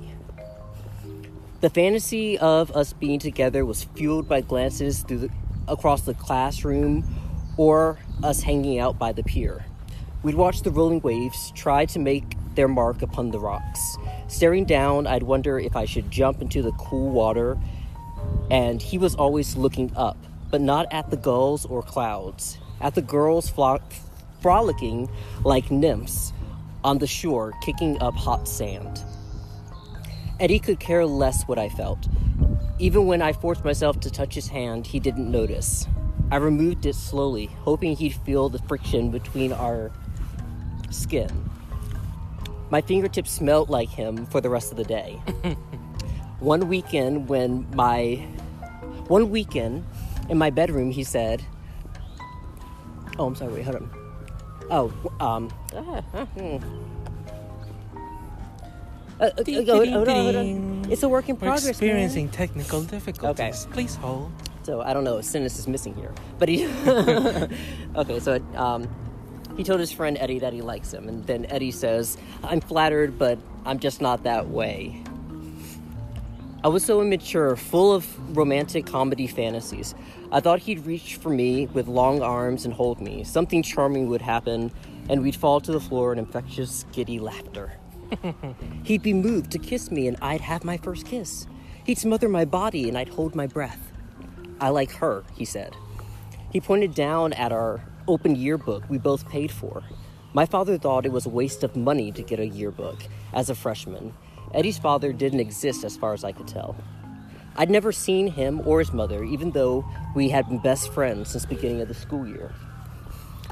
The 1.60 1.70
fantasy 1.70 2.40
of 2.40 2.72
us 2.76 2.94
being 2.94 3.20
together 3.20 3.66
was 3.66 3.84
fueled 3.84 4.28
by 4.28 4.42
glances 4.42 5.02
through 5.04 5.18
the, 5.20 5.30
across 5.68 6.02
the 6.02 6.14
classroom 6.16 7.04
or 7.58 8.00
us 8.24 8.42
hanging 8.42 8.80
out 8.80 8.98
by 8.98 9.12
the 9.12 9.22
pier. 9.22 9.66
We'd 10.24 10.36
watch 10.36 10.62
the 10.62 10.72
rolling 10.72 11.02
waves 11.02 11.52
try 11.54 11.86
to 11.88 12.00
make 12.00 12.36
their 12.56 12.68
mark 12.68 13.02
upon 13.02 13.30
the 13.32 13.40
rocks. 13.40 13.98
Staring 14.32 14.64
down, 14.64 15.08
I'd 15.08 15.24
wonder 15.24 15.60
if 15.60 15.76
I 15.76 15.84
should 15.84 16.10
jump 16.10 16.42
into 16.42 16.62
the 16.62 16.72
cool 16.72 17.10
water, 17.10 17.58
and 18.50 18.82
he 18.82 18.98
was 18.98 19.14
always 19.14 19.58
looking 19.58 19.92
up, 19.94 20.18
but 20.50 20.62
not 20.62 20.88
at 20.90 21.12
the 21.12 21.18
gulls 21.18 21.66
or 21.66 21.84
clouds, 21.84 22.58
at 22.80 22.96
the 22.96 23.02
girls 23.02 23.52
frolicking 24.40 25.10
like 25.44 25.70
nymphs 25.70 26.32
on 26.82 27.00
the 27.00 27.08
shore, 27.08 27.52
kicking 27.62 28.02
up 28.02 28.16
hot 28.16 28.48
sand. 28.48 29.04
Eddie 30.40 30.60
could 30.60 30.80
care 30.80 31.06
less 31.06 31.44
what 31.44 31.60
I 31.60 31.68
felt. 31.68 32.08
Even 32.80 33.08
when 33.08 33.22
I 33.22 33.34
forced 33.34 33.66
myself 33.66 34.00
to 34.00 34.10
touch 34.10 34.34
his 34.34 34.48
hand, 34.48 34.88
he 34.88 35.02
didn't 35.02 35.30
notice. 35.30 35.88
I 36.32 36.38
removed 36.38 36.86
it 36.86 36.96
slowly, 36.96 37.48
hoping 37.48 37.98
he'd 37.98 38.16
feel 38.16 38.48
the 38.48 38.60
friction 38.60 39.12
between 39.12 39.52
our 39.52 39.92
skin. 40.90 41.51
My 42.72 42.80
fingertips 42.80 43.30
smelled 43.30 43.70
like 43.70 43.90
him 43.90 44.26
for 44.28 44.40
the 44.40 44.50
rest 44.50 44.72
of 44.72 44.78
the 44.78 44.86
day. 44.86 45.22
one 46.40 46.70
weekend, 46.70 47.28
when 47.28 47.68
my 47.76 48.16
one 49.08 49.30
weekend 49.30 49.86
in 50.30 50.38
my 50.38 50.50
bedroom, 50.50 50.90
he 50.90 51.04
said, 51.04 51.44
"Oh, 53.20 53.26
I'm 53.26 53.36
sorry. 53.36 53.54
Wait, 53.56 53.66
hold 53.66 53.76
on. 53.76 53.90
Oh, 54.72 54.94
um. 55.20 55.52
Uh, 59.20 59.26
uh, 59.38 59.44
Ding, 59.44 59.68
hold- 59.68 59.88
hold 59.90 60.08
hold 60.08 60.36
on. 60.36 60.86
It's 60.90 61.04
a 61.04 61.10
work 61.10 61.30
in 61.30 61.36
We're 61.36 61.42
progress. 61.42 61.66
man. 61.66 61.70
experiencing 61.72 62.30
technical 62.30 62.82
difficulties. 62.84 63.66
Okay. 63.66 63.74
Please 63.74 63.96
hold. 63.96 64.32
So 64.64 64.82
I 64.82 64.94
don't 64.94 65.04
know. 65.04 65.18
A 65.18 65.24
sentence 65.24 65.60
is 65.60 65.68
missing 65.68 65.94
here, 65.94 66.14
but 66.40 66.48
he. 66.48 66.66
okay, 67.96 68.20
so 68.20 68.40
um, 68.56 68.88
he 69.58 69.64
told 69.64 69.80
his 69.80 69.92
friend 69.92 70.18
Eddie 70.20 70.40
that 70.40 70.54
he 70.54 70.62
likes 70.62 70.94
him, 70.94 71.08
and 71.08 71.26
then 71.26 71.46
Eddie 71.50 71.72
says, 71.72 72.18
"I'm 72.44 72.62
flattered, 72.62 73.18
but 73.18 73.38
I'm 73.66 73.80
just 73.80 74.02
not 74.02 74.24
that 74.24 74.50
way." 74.50 75.02
I 76.64 76.68
was 76.68 76.86
so 76.86 77.02
immature, 77.02 77.56
full 77.56 77.92
of 77.92 78.38
romantic 78.38 78.86
comedy 78.86 79.26
fantasies. 79.26 79.96
I 80.32 80.42
thought 80.42 80.60
he'd 80.60 80.86
reach 80.86 81.16
for 81.16 81.30
me 81.30 81.66
with 81.68 81.88
long 81.88 82.22
arms 82.22 82.66
and 82.66 82.74
hold 82.74 83.02
me. 83.02 83.24
Something 83.24 83.64
charming 83.64 84.08
would 84.08 84.22
happen, 84.22 84.72
and 85.10 85.24
we'd 85.24 85.36
fall 85.36 85.60
to 85.60 85.72
the 85.72 85.80
floor 85.80 86.14
in 86.14 86.20
infectious, 86.20 86.86
giddy 86.92 87.20
laughter. 87.20 87.74
He'd 88.84 89.02
be 89.02 89.14
moved 89.14 89.52
to 89.52 89.60
kiss 89.60 89.90
me, 89.90 90.08
and 90.08 90.18
I'd 90.22 90.42
have 90.42 90.64
my 90.64 90.78
first 90.78 91.06
kiss. 91.06 91.48
He'd 91.84 91.98
smother 91.98 92.30
my 92.30 92.46
body, 92.46 92.88
and 92.88 92.98
I'd 92.98 93.10
hold 93.10 93.34
my 93.34 93.48
breath. 93.48 93.92
I 94.60 94.70
like 94.70 94.92
her, 94.92 95.24
he 95.36 95.46
said. 95.46 95.76
He 96.52 96.62
pointed 96.62 96.94
down 96.94 97.34
at 97.34 97.52
our 97.52 97.82
open 98.12 98.36
yearbook 98.36 98.84
we 98.90 98.98
both 98.98 99.28
paid 99.30 99.52
for. 99.52 99.84
My 100.34 100.46
father 100.46 100.78
thought 100.78 101.06
it 101.06 101.12
was 101.12 101.26
a 101.26 101.30
waste 101.30 101.64
of 101.64 101.76
money 101.76 102.12
to 102.12 102.22
get 102.22 102.40
a 102.40 102.48
yearbook 102.48 103.00
as 103.34 103.50
a 103.50 103.56
freshman. 103.56 104.14
Eddie's 104.54 104.78
father 104.78 105.14
didn't 105.14 105.40
exist 105.40 105.84
as 105.84 105.96
far 105.96 106.14
as 106.14 106.24
I 106.24 106.34
could 106.34 106.48
tell. 106.48 106.76
I'd 107.56 107.70
never 107.70 107.92
seen 107.92 108.28
him 108.28 108.62
or 108.66 108.80
his 108.80 108.94
mother, 108.94 109.24
even 109.24 109.52
though 109.52 109.86
we 110.16 110.30
had 110.30 110.48
been 110.48 110.60
best 110.60 110.92
friends 110.94 111.30
since 111.30 111.44
the 111.44 111.56
beginning 111.56 111.82
of 111.82 111.88
the 111.88 111.94
school 111.94 112.28
year. 112.28 112.54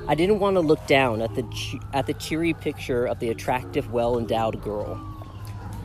I 0.07 0.15
didn't 0.15 0.39
want 0.39 0.55
to 0.55 0.61
look 0.61 0.85
down 0.87 1.21
at 1.21 1.35
the 1.35 1.43
che- 1.43 1.79
at 1.93 2.07
the 2.07 2.13
cheery 2.13 2.53
picture 2.53 3.05
of 3.05 3.19
the 3.19 3.29
attractive, 3.29 3.91
well-endowed 3.91 4.61
girl. 4.61 4.99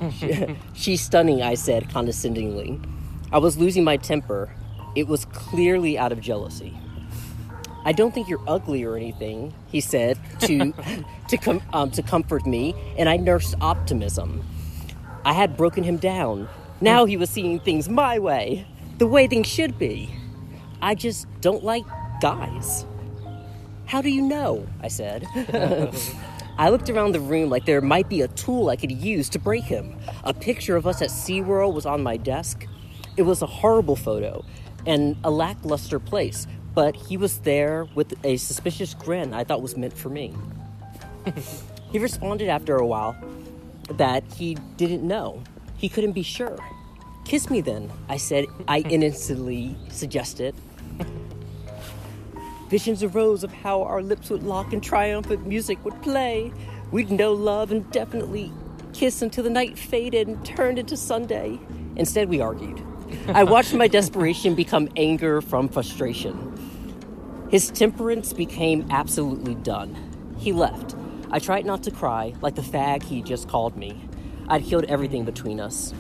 She's 0.75 1.01
stunning, 1.01 1.43
I 1.43 1.55
said 1.55 1.91
condescendingly. 1.91 2.81
I 3.33 3.39
was 3.39 3.57
losing 3.57 3.83
my 3.83 3.97
temper. 3.97 4.51
It 4.95 5.09
was 5.09 5.25
clearly 5.27 5.99
out 5.99 6.13
of 6.13 6.21
jealousy. 6.21 6.79
I 7.85 7.93
don't 7.93 8.15
think 8.15 8.29
you're 8.29 8.43
ugly 8.47 8.85
or 8.85 8.97
anything, 8.97 9.55
he 9.69 9.81
said 9.81 10.19
to 10.41 10.73
to 11.29 11.37
com- 11.37 11.63
um, 11.73 11.91
to 11.93 12.03
comfort 12.03 12.47
me, 12.47 12.75
and 12.99 13.09
I 13.09 13.17
nursed 13.17 13.55
optimism. 13.61 14.45
I 15.25 15.33
had 15.33 15.57
broken 15.57 15.85
him 15.85 15.97
down. 15.97 16.49
Now 16.81 17.05
he 17.05 17.17
was 17.17 17.31
seeing 17.31 17.61
things 17.61 17.89
my 17.89 18.19
way, 18.19 18.67
the 18.99 19.07
way 19.07 19.27
things 19.27 19.47
should 19.47 19.79
be. 19.79 20.15
I 20.83 20.95
just 20.95 21.27
don't 21.41 21.65
like 21.65 21.85
guys. 22.21 22.85
How 23.87 24.03
do 24.03 24.11
you 24.11 24.23
know? 24.23 24.67
I 24.81 24.89
said. 24.89 25.27
I 26.57 26.69
looked 26.69 26.89
around 26.89 27.13
the 27.13 27.21
room 27.21 27.51
like 27.51 27.65
there 27.65 27.81
might 27.81 28.09
be 28.09 28.21
a 28.21 28.29
tool 28.29 28.69
I 28.69 28.77
could 28.77 28.93
use 28.93 29.29
to 29.31 29.39
break 29.39 29.65
him. 29.65 29.99
A 30.23 30.33
picture 30.33 30.77
of 30.77 30.87
us 30.87 31.03
at 31.03 31.09
SeaWorld 31.09 31.75
was 31.75 31.85
on 31.85 32.03
my 32.03 32.17
desk. 32.17 32.67
It 33.17 33.23
was 33.23 33.43
a 33.43 33.47
horrible 33.47 33.97
photo 33.97 34.45
and 34.87 35.17
a 35.25 35.31
lackluster 35.31 35.99
place, 35.99 36.47
but 36.75 36.97
he 36.97 37.17
was 37.17 37.39
there 37.41 37.87
with 37.95 38.15
a 38.25 38.37
suspicious 38.37 38.95
grin 38.95 39.33
I 39.33 39.45
thought 39.45 39.63
was 39.63 39.77
meant 39.77 39.97
for 39.97 40.09
me. 40.09 40.35
he 41.93 41.99
responded 41.99 42.49
after 42.49 42.77
a 42.77 42.87
while 42.87 43.17
that 43.91 44.25
he 44.35 44.55
didn't 44.77 45.07
know. 45.07 45.43
He 45.77 45.89
couldn't 45.89 46.13
be 46.13 46.23
sure. 46.23 46.59
Kiss 47.25 47.49
me 47.49 47.61
then, 47.61 47.91
I 48.09 48.17
said, 48.17 48.47
I 48.69 48.79
innocently 48.91 49.77
suggested. 49.89 50.55
Visions 52.69 53.03
arose 53.03 53.45
of 53.45 53.53
how 53.53 53.83
our 53.83 54.03
lips 54.03 54.31
would 54.31 54.43
lock 54.43 54.73
and 54.73 54.83
triumphant 54.83 55.47
music 55.47 55.83
would 55.85 56.01
play. 56.03 56.53
We'd 56.91 57.11
know 57.11 57.33
love 57.33 57.71
and 57.71 57.89
definitely 57.93 58.53
kiss 58.93 59.23
until 59.23 59.45
the 59.45 59.51
night 59.51 59.79
faded 59.79 60.29
and 60.29 60.45
turned 60.45 60.79
into 60.79 60.97
Sunday. 60.97 61.59
Instead, 61.97 62.29
we 62.29 62.41
argued. 62.41 62.83
I 63.29 63.45
watched 63.45 63.75
my 63.75 63.89
desperation 63.99 64.55
become 64.55 64.89
anger 64.97 65.41
from 65.41 65.69
frustration. 65.69 66.54
His 67.55 67.71
temperance 67.71 68.33
became 68.33 68.85
absolutely 68.91 69.55
done. 69.55 70.35
He 70.39 70.53
left. 70.53 70.97
I 71.31 71.39
tried 71.39 71.65
not 71.65 71.85
to 71.85 71.93
cry, 71.93 72.35
like 72.41 72.57
the 72.57 72.63
fag 72.63 73.05
he 73.05 73.23
just 73.23 73.49
called 73.49 73.77
me. 73.77 74.09
I'd 74.49 74.65
killed 74.65 74.87
everything 74.87 75.25
between 75.25 75.61
us. 75.61 75.95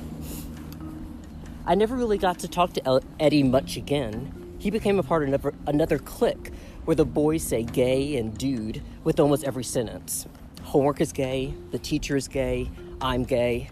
I 1.64 1.76
never 1.76 1.94
really 1.94 2.18
got 2.18 2.40
to 2.40 2.48
talk 2.48 2.72
to 2.72 3.00
Eddie 3.20 3.44
much 3.44 3.76
again. 3.76 4.56
He 4.58 4.68
became 4.72 4.98
a 4.98 5.04
part 5.04 5.28
of 5.28 5.54
another, 5.68 5.98
clique 6.00 6.50
where 6.86 6.96
the 6.96 7.04
boys 7.04 7.44
say 7.44 7.62
gay 7.62 8.16
and 8.16 8.36
dude 8.36 8.82
with 9.04 9.20
almost 9.20 9.44
every 9.44 9.62
sentence. 9.62 10.26
Homework 10.64 11.00
is 11.00 11.12
gay, 11.12 11.54
the 11.70 11.78
teacher 11.78 12.16
is 12.16 12.26
gay, 12.26 12.68
I'm 13.00 13.22
gay. 13.22 13.70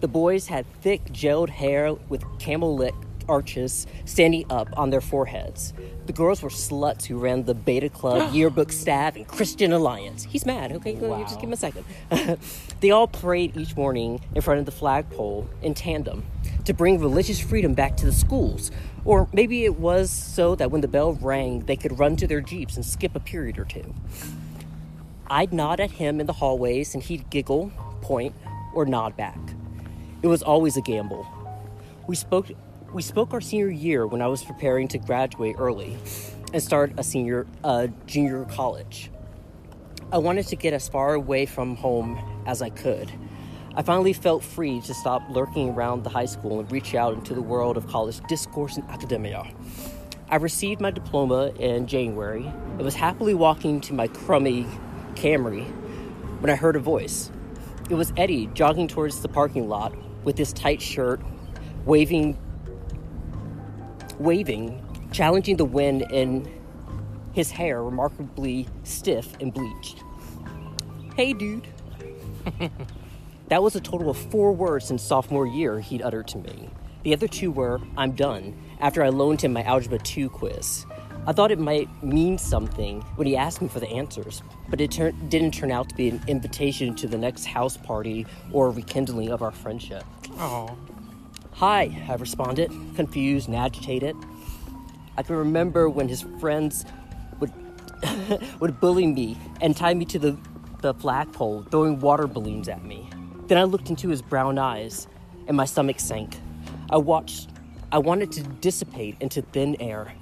The 0.00 0.08
boys 0.08 0.48
had 0.48 0.66
thick, 0.82 1.06
gelled 1.06 1.48
hair 1.48 1.94
with 1.94 2.22
camel 2.38 2.76
lip 2.76 2.94
arches 3.28 3.86
standing 4.04 4.44
up 4.50 4.68
on 4.76 4.90
their 4.90 5.00
foreheads. 5.00 5.72
The 6.06 6.12
girls 6.12 6.42
were 6.42 6.48
sluts 6.50 7.04
who 7.06 7.18
ran 7.18 7.44
the 7.44 7.54
Beta 7.54 7.88
Club, 7.88 8.32
Yearbook 8.34 8.72
Staff, 8.72 9.16
and 9.16 9.26
Christian 9.26 9.72
Alliance. 9.72 10.24
He's 10.24 10.46
mad, 10.46 10.72
okay? 10.72 10.94
Go- 10.94 11.08
Wow. 11.10 11.22
Just 11.22 11.36
give 11.40 11.48
him 11.48 11.52
a 11.52 11.56
second. 11.56 11.84
they 12.80 12.90
all 12.90 13.06
prayed 13.08 13.56
each 13.56 13.76
morning 13.76 14.20
in 14.34 14.42
front 14.42 14.60
of 14.60 14.66
the 14.66 14.72
flagpole 14.72 15.48
in 15.62 15.74
tandem 15.74 16.24
to 16.64 16.72
bring 16.74 16.98
religious 17.00 17.40
freedom 17.40 17.74
back 17.74 17.96
to 17.98 18.06
the 18.06 18.12
schools. 18.12 18.70
Or 19.04 19.28
maybe 19.32 19.64
it 19.64 19.76
was 19.78 20.10
so 20.10 20.54
that 20.56 20.70
when 20.72 20.80
the 20.80 20.88
bell 20.88 21.12
rang, 21.14 21.60
they 21.66 21.76
could 21.76 21.98
run 21.98 22.16
to 22.16 22.26
their 22.26 22.40
Jeeps 22.40 22.74
and 22.76 22.84
skip 22.84 23.14
a 23.14 23.20
period 23.20 23.58
or 23.58 23.64
two. 23.64 23.94
I'd 25.28 25.52
nod 25.52 25.80
at 25.80 25.92
him 25.92 26.20
in 26.20 26.26
the 26.26 26.32
hallways 26.32 26.94
and 26.94 27.02
he'd 27.02 27.30
giggle, 27.30 27.70
point, 28.00 28.34
or 28.74 28.84
nod 28.84 29.16
back. 29.16 29.38
It 30.22 30.28
was 30.28 30.42
always 30.42 30.76
a 30.76 30.80
gamble. 30.80 31.26
We 32.06 32.16
spoke 32.16 32.50
we 32.92 33.02
spoke 33.02 33.32
our 33.32 33.40
senior 33.40 33.68
year 33.68 34.06
when 34.06 34.22
I 34.22 34.28
was 34.28 34.42
preparing 34.44 34.88
to 34.88 34.98
graduate 34.98 35.56
early 35.58 35.98
and 36.52 36.62
start 36.62 36.92
a 36.96 37.02
senior 37.02 37.46
uh, 37.64 37.88
junior 38.06 38.44
college. 38.44 39.10
I 40.12 40.18
wanted 40.18 40.46
to 40.48 40.56
get 40.56 40.72
as 40.72 40.88
far 40.88 41.14
away 41.14 41.46
from 41.46 41.76
home 41.76 42.18
as 42.46 42.62
I 42.62 42.70
could. 42.70 43.10
I 43.74 43.82
finally 43.82 44.12
felt 44.12 44.42
free 44.42 44.80
to 44.82 44.94
stop 44.94 45.22
lurking 45.28 45.70
around 45.70 46.04
the 46.04 46.10
high 46.10 46.26
school 46.26 46.60
and 46.60 46.70
reach 46.70 46.94
out 46.94 47.14
into 47.14 47.34
the 47.34 47.42
world 47.42 47.76
of 47.76 47.86
college 47.88 48.20
discourse 48.28 48.76
and 48.76 48.88
academia. 48.88 49.44
I 50.28 50.36
received 50.36 50.80
my 50.80 50.90
diploma 50.90 51.52
in 51.58 51.86
January 51.86 52.46
and 52.46 52.82
was 52.82 52.94
happily 52.94 53.34
walking 53.34 53.80
to 53.82 53.94
my 53.94 54.06
crummy 54.08 54.66
Camry 55.14 55.66
when 56.40 56.50
I 56.50 56.54
heard 56.56 56.76
a 56.76 56.80
voice. 56.80 57.30
It 57.90 57.94
was 57.94 58.12
Eddie 58.16 58.46
jogging 58.54 58.88
towards 58.88 59.20
the 59.20 59.28
parking 59.28 59.68
lot 59.68 59.94
with 60.24 60.38
his 60.38 60.52
tight 60.52 60.80
shirt, 60.80 61.20
waving 61.84 62.38
waving 64.18 64.82
challenging 65.12 65.56
the 65.56 65.64
wind 65.64 66.02
in 66.10 66.46
his 67.32 67.50
hair 67.50 67.82
remarkably 67.82 68.66
stiff 68.84 69.34
and 69.40 69.52
bleached. 69.52 70.02
Hey, 71.14 71.32
dude. 71.32 71.66
that 73.48 73.62
was 73.62 73.76
a 73.76 73.80
total 73.80 74.10
of 74.10 74.18
four 74.30 74.52
words 74.52 74.90
in 74.90 74.98
sophomore 74.98 75.46
year 75.46 75.80
he'd 75.80 76.02
uttered 76.02 76.28
to 76.28 76.38
me. 76.38 76.68
The 77.02 77.14
other 77.14 77.28
two 77.28 77.50
were, 77.50 77.80
I'm 77.96 78.12
done, 78.12 78.56
after 78.80 79.02
I 79.02 79.08
loaned 79.10 79.42
him 79.42 79.52
my 79.52 79.62
Algebra 79.62 79.98
2 79.98 80.28
quiz. 80.28 80.84
I 81.26 81.32
thought 81.32 81.50
it 81.50 81.58
might 81.58 81.88
mean 82.02 82.38
something 82.38 83.00
when 83.16 83.26
he 83.26 83.36
asked 83.36 83.60
me 83.60 83.68
for 83.68 83.80
the 83.80 83.88
answers, 83.88 84.42
but 84.68 84.80
it 84.80 84.92
tur- 84.92 85.12
didn't 85.28 85.52
turn 85.52 85.72
out 85.72 85.88
to 85.88 85.94
be 85.94 86.08
an 86.08 86.22
invitation 86.28 86.94
to 86.96 87.08
the 87.08 87.18
next 87.18 87.46
house 87.46 87.76
party 87.76 88.26
or 88.52 88.68
a 88.68 88.70
rekindling 88.70 89.30
of 89.30 89.42
our 89.42 89.50
friendship. 89.50 90.04
Oh. 90.32 90.76
Hi, 91.58 92.04
I 92.06 92.16
responded, 92.16 92.70
confused 92.96 93.48
and 93.48 93.56
agitated. 93.56 94.14
I 95.16 95.22
can 95.22 95.36
remember 95.36 95.88
when 95.88 96.06
his 96.06 96.20
friends 96.38 96.84
would 97.40 97.50
would 98.60 98.78
bully 98.78 99.06
me 99.06 99.38
and 99.62 99.74
tie 99.74 99.94
me 99.94 100.04
to 100.04 100.18
the, 100.18 100.36
the 100.82 100.92
flagpole, 100.92 101.62
throwing 101.70 101.98
water 101.98 102.26
balloons 102.26 102.68
at 102.68 102.84
me. 102.84 103.08
Then 103.46 103.56
I 103.56 103.62
looked 103.62 103.88
into 103.88 104.10
his 104.10 104.20
brown 104.20 104.58
eyes, 104.58 105.06
and 105.48 105.56
my 105.56 105.64
stomach 105.64 105.98
sank. 105.98 106.36
I 106.90 106.98
watched. 106.98 107.48
I 107.90 108.00
wanted 108.00 108.32
to 108.32 108.42
dissipate 108.42 109.16
into 109.20 109.40
thin 109.40 109.80
air, 109.80 110.12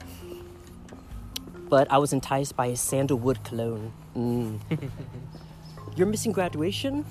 but 1.68 1.90
I 1.90 1.98
was 1.98 2.12
enticed 2.12 2.54
by 2.54 2.68
his 2.68 2.80
sandalwood 2.80 3.42
cologne. 3.42 3.92
Mm. 4.16 4.60
You're 5.96 6.06
missing 6.06 6.30
graduation? 6.30 7.04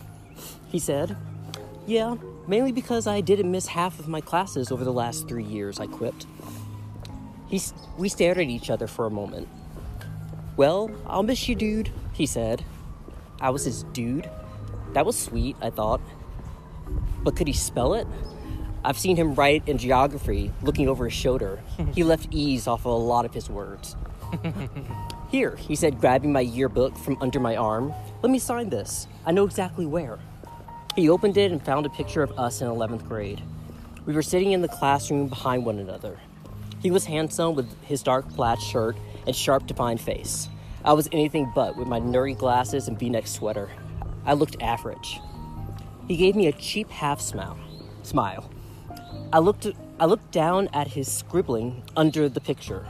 He 0.70 0.80
said. 0.80 1.18
Yeah, 1.86 2.16
mainly 2.48 2.72
because 2.72 3.08
I 3.08 3.22
didn't 3.22 3.52
miss 3.52 3.68
half 3.68 4.00
of 4.00 4.08
my 4.08 4.22
classes 4.22 4.72
over 4.72 4.84
the 4.84 4.94
last 4.94 5.28
three 5.28 5.44
years, 5.44 5.80
I 5.80 5.88
quipped. 5.88 6.26
He, 7.48 7.62
we 7.98 8.10
stared 8.10 8.38
at 8.38 8.48
each 8.48 8.70
other 8.70 8.88
for 8.88 9.06
a 9.06 9.12
moment. 9.12 9.48
Well, 10.58 10.92
I'll 11.06 11.24
miss 11.24 11.48
you, 11.48 11.56
dude, 11.56 11.92
he 12.14 12.26
said. 12.26 12.64
I 13.40 13.50
was 13.50 13.66
his 13.66 13.84
dude. 13.84 14.30
That 14.94 15.06
was 15.06 15.18
sweet, 15.18 15.56
I 15.62 15.70
thought. 15.70 16.02
But 17.24 17.36
could 17.36 17.48
he 17.48 17.54
spell 17.54 17.94
it? 17.94 18.08
I've 18.86 18.98
seen 18.98 19.16
him 19.16 19.34
write 19.36 19.68
in 19.68 19.78
geography, 19.78 20.52
looking 20.62 20.90
over 20.90 21.06
his 21.06 21.14
shoulder. 21.14 21.62
he 21.94 22.04
left 22.04 22.28
E's 22.32 22.68
off 22.68 22.82
of 22.82 22.88
a 22.88 22.96
lot 22.96 23.26
of 23.26 23.34
his 23.34 23.50
words. 23.50 23.96
Here, 25.30 25.56
he 25.56 25.76
said, 25.76 26.00
grabbing 26.00 26.32
my 26.32 26.42
yearbook 26.42 26.98
from 26.98 27.18
under 27.22 27.40
my 27.40 27.56
arm. 27.56 27.94
Let 28.22 28.32
me 28.32 28.40
sign 28.40 28.70
this. 28.70 29.08
I 29.26 29.32
know 29.32 29.46
exactly 29.46 29.86
where. 29.86 30.20
He 30.96 31.10
opened 31.10 31.38
it 31.38 31.52
and 31.52 31.64
found 31.64 31.88
a 31.88 31.90
picture 31.90 32.22
of 32.22 32.38
us 32.38 32.62
in 32.62 32.68
11th 32.68 33.08
grade. 33.08 33.42
We 34.06 34.14
were 34.14 34.22
sitting 34.22 34.52
in 34.52 34.62
the 34.62 34.68
classroom 34.68 35.28
behind 35.28 35.66
one 35.66 35.80
another. 35.80 36.20
He 36.82 36.92
was 36.92 37.06
handsome 37.06 37.56
with 37.56 37.68
his 37.84 38.04
dark 38.04 38.30
plaid 38.36 38.62
shirt 38.62 38.96
and 39.26 39.36
sharp, 39.36 39.66
defined 39.66 40.02
face. 40.02 40.50
I 40.86 40.94
was 40.94 41.10
anything 41.12 41.52
but 41.56 41.78
with 41.78 41.88
my 41.88 42.00
nerdy 42.00 42.38
glasses 42.38 42.88
and 42.88 43.00
v 43.00 43.10
neck 43.10 43.26
sweater. 43.26 43.72
I 44.26 44.34
looked 44.34 44.62
average. 44.62 45.20
He 46.08 46.16
gave 46.16 46.36
me 46.36 46.48
a 46.48 46.52
cheap 46.52 46.92
half 46.92 47.22
smile. 47.22 47.58
Smile. 48.04 48.52
I 49.32 49.40
looked, 49.40 49.66
I 50.00 50.06
looked 50.06 50.32
down 50.32 50.70
at 50.74 50.90
his 50.90 51.12
scribbling 51.12 51.84
under 51.96 52.30
the 52.30 52.42
picture. 52.42 52.86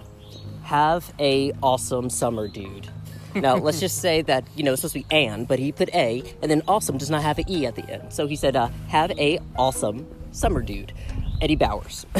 Have 0.63 1.13
a 1.19 1.53
awesome 1.61 2.09
summer, 2.09 2.49
dude. 2.49 2.89
Now, 3.35 3.55
let's 3.55 3.79
just 3.79 3.99
say 3.99 4.21
that, 4.23 4.45
you 4.55 4.63
know, 4.63 4.73
it's 4.73 4.81
supposed 4.81 4.93
to 4.93 4.99
be 4.99 5.05
and, 5.15 5.47
but 5.47 5.59
he 5.59 5.71
put 5.71 5.89
A, 5.93 6.23
and 6.41 6.51
then 6.51 6.61
awesome 6.67 6.97
does 6.97 7.09
not 7.09 7.23
have 7.23 7.39
an 7.39 7.45
E 7.49 7.65
at 7.65 7.75
the 7.75 7.89
end. 7.89 8.13
So 8.13 8.27
he 8.27 8.35
said, 8.35 8.55
uh, 8.55 8.69
have 8.87 9.11
a 9.11 9.39
awesome 9.57 10.07
summer 10.31 10.61
dude. 10.61 10.93
Eddie 11.41 11.55
Bowers. 11.55 12.05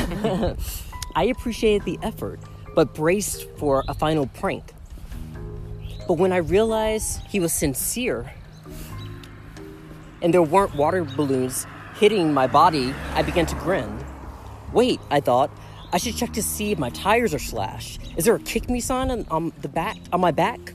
I 1.15 1.25
appreciated 1.25 1.85
the 1.85 1.99
effort, 2.01 2.39
but 2.75 2.93
braced 2.93 3.49
for 3.57 3.83
a 3.87 3.93
final 3.93 4.27
prank. 4.27 4.73
But 6.07 6.15
when 6.15 6.33
I 6.33 6.37
realized 6.37 7.21
he 7.27 7.39
was 7.39 7.53
sincere, 7.53 8.33
and 10.21 10.33
there 10.33 10.41
weren't 10.41 10.75
water 10.75 11.03
balloons 11.03 11.67
hitting 11.95 12.33
my 12.33 12.47
body, 12.47 12.93
I 13.13 13.21
began 13.21 13.45
to 13.45 13.55
grin. 13.55 14.03
Wait, 14.71 14.99
I 15.11 15.19
thought, 15.19 15.51
I 15.91 15.97
should 15.97 16.15
check 16.17 16.33
to 16.33 16.41
see 16.41 16.71
if 16.71 16.79
my 16.79 16.89
tires 16.89 17.33
are 17.33 17.39
slashed. 17.39 18.01
Is 18.17 18.25
there 18.25 18.35
a 18.35 18.39
kick 18.39 18.69
me 18.69 18.79
sign 18.79 19.11
on, 19.11 19.25
on 19.29 19.53
the 19.61 19.69
back 19.69 19.97
on 20.11 20.19
my 20.19 20.31
back? 20.31 20.72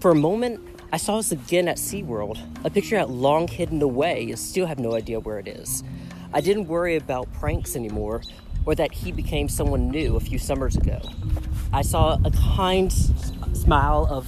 For 0.00 0.10
a 0.10 0.14
moment, 0.14 0.66
I 0.94 0.96
saw 0.96 1.18
us 1.18 1.30
again 1.30 1.68
at 1.68 1.76
SeaWorld, 1.76 2.64
a 2.64 2.70
picture 2.70 2.96
that 2.96 3.10
long 3.10 3.46
hidden 3.46 3.82
away 3.82 4.30
and 4.30 4.38
still 4.38 4.64
have 4.64 4.78
no 4.78 4.94
idea 4.94 5.20
where 5.20 5.38
it 5.38 5.46
is. 5.46 5.84
I 6.32 6.40
didn't 6.40 6.68
worry 6.68 6.96
about 6.96 7.30
pranks 7.34 7.76
anymore 7.76 8.22
or 8.64 8.74
that 8.76 8.94
he 8.94 9.12
became 9.12 9.50
someone 9.50 9.90
new 9.90 10.16
a 10.16 10.20
few 10.20 10.38
summers 10.38 10.74
ago. 10.74 11.02
I 11.70 11.82
saw 11.82 12.16
a 12.24 12.30
kind 12.30 12.90
smile 13.52 14.06
of 14.08 14.26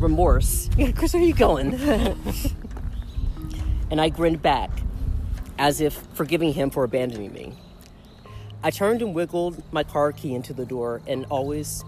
remorse. 0.00 0.70
Chris, 0.96 1.12
where 1.12 1.22
are 1.22 1.26
you 1.26 1.34
going? 1.34 1.74
and 3.90 4.00
I 4.00 4.08
grinned 4.08 4.40
back, 4.40 4.70
as 5.58 5.82
if 5.82 5.98
forgiving 6.14 6.54
him 6.54 6.70
for 6.70 6.82
abandoning 6.82 7.34
me. 7.34 7.52
I 8.62 8.70
turned 8.70 9.02
and 9.02 9.14
wiggled 9.14 9.62
my 9.70 9.84
car 9.84 10.12
key 10.12 10.34
into 10.34 10.54
the 10.54 10.64
door, 10.64 11.02
and 11.06 11.26
always 11.26 11.84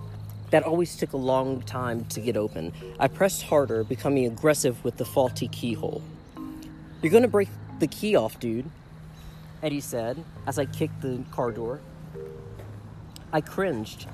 that 0.51 0.63
always 0.63 0.97
took 0.97 1.13
a 1.13 1.17
long 1.17 1.63
time 1.63 2.05
to 2.07 2.21
get 2.21 2.37
open. 2.37 2.73
I 2.99 3.09
pressed 3.09 3.43
harder, 3.43 3.85
becoming 3.85 4.27
aggressive 4.27 4.83
with 4.85 4.97
the 4.97 5.05
faulty 5.05 5.49
keyhole. 5.49 6.03
You're 7.03 7.13
gonna 7.13 7.29
break 7.29 7.49
the 7.79 7.87
key 7.87 8.17
off, 8.17 8.39
dude, 8.41 8.71
Eddie 9.63 9.81
said 9.81 10.23
as 10.47 10.59
I 10.59 10.67
kicked 10.67 11.03
the 11.03 11.23
car 11.31 11.51
door. 11.51 11.81
I 13.33 13.41
cringed 13.41 14.07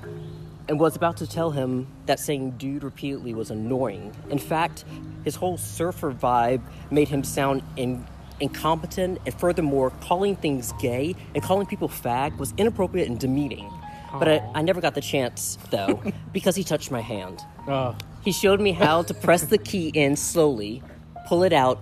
and 0.67 0.79
was 0.79 0.95
about 0.95 1.17
to 1.17 1.27
tell 1.27 1.51
him 1.51 1.87
that 2.05 2.19
saying 2.19 2.51
dude 2.51 2.83
repeatedly 2.83 3.33
was 3.33 3.51
annoying. 3.51 4.15
In 4.29 4.39
fact, 4.39 4.85
his 5.23 5.35
whole 5.35 5.57
surfer 5.57 6.11
vibe 6.11 6.61
made 6.89 7.09
him 7.09 7.23
sound 7.23 7.63
in, 7.75 8.05
incompetent, 8.39 9.19
and 9.25 9.33
furthermore, 9.39 9.91
calling 10.01 10.35
things 10.35 10.73
gay 10.81 11.15
and 11.35 11.43
calling 11.43 11.65
people 11.67 11.89
fag 11.89 12.37
was 12.37 12.53
inappropriate 12.57 13.09
and 13.09 13.19
demeaning. 13.19 13.69
But 14.13 14.27
I, 14.27 14.51
I 14.55 14.61
never 14.61 14.79
got 14.79 14.93
the 14.95 15.01
chance, 15.01 15.57
though, 15.71 16.01
because 16.33 16.55
he 16.55 16.63
touched 16.63 16.91
my 16.91 17.01
hand. 17.01 17.41
Oh. 17.67 17.95
He 18.23 18.31
showed 18.31 18.61
me 18.61 18.71
how 18.71 19.01
to 19.03 19.13
press 19.13 19.43
the 19.43 19.57
key 19.57 19.89
in 19.89 20.15
slowly, 20.15 20.81
pull 21.27 21.43
it 21.43 21.51
out. 21.53 21.81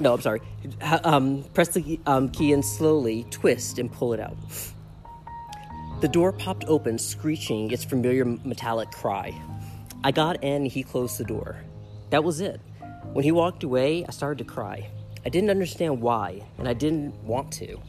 No, 0.00 0.14
I'm 0.14 0.20
sorry. 0.20 0.40
H- 0.80 1.00
Um, 1.04 1.44
press 1.54 1.68
the 1.68 1.98
um, 2.06 2.30
key 2.30 2.52
in 2.52 2.62
slowly, 2.62 3.24
twist, 3.30 3.78
and 3.78 3.90
pull 3.92 4.12
it 4.12 4.20
out. 4.20 4.36
The 6.00 6.08
door 6.08 6.32
popped 6.32 6.64
open, 6.68 6.96
screeching 6.98 7.72
its 7.72 7.84
familiar 7.84 8.24
metallic 8.24 8.90
cry. 8.92 9.34
I 10.04 10.12
got 10.12 10.42
in, 10.44 10.62
and 10.62 10.66
he 10.70 10.84
closed 10.84 11.18
the 11.18 11.24
door. 11.24 11.56
That 12.10 12.22
was 12.22 12.40
it. 12.40 12.60
When 13.12 13.24
he 13.24 13.32
walked 13.32 13.64
away, 13.64 14.04
I 14.06 14.12
started 14.12 14.38
to 14.38 14.44
cry. 14.44 14.88
I 15.26 15.28
didn't 15.28 15.50
understand 15.50 16.00
why, 16.00 16.40
and 16.58 16.68
I 16.68 16.72
didn't 16.72 17.14
want 17.24 17.50
to. 17.54 17.80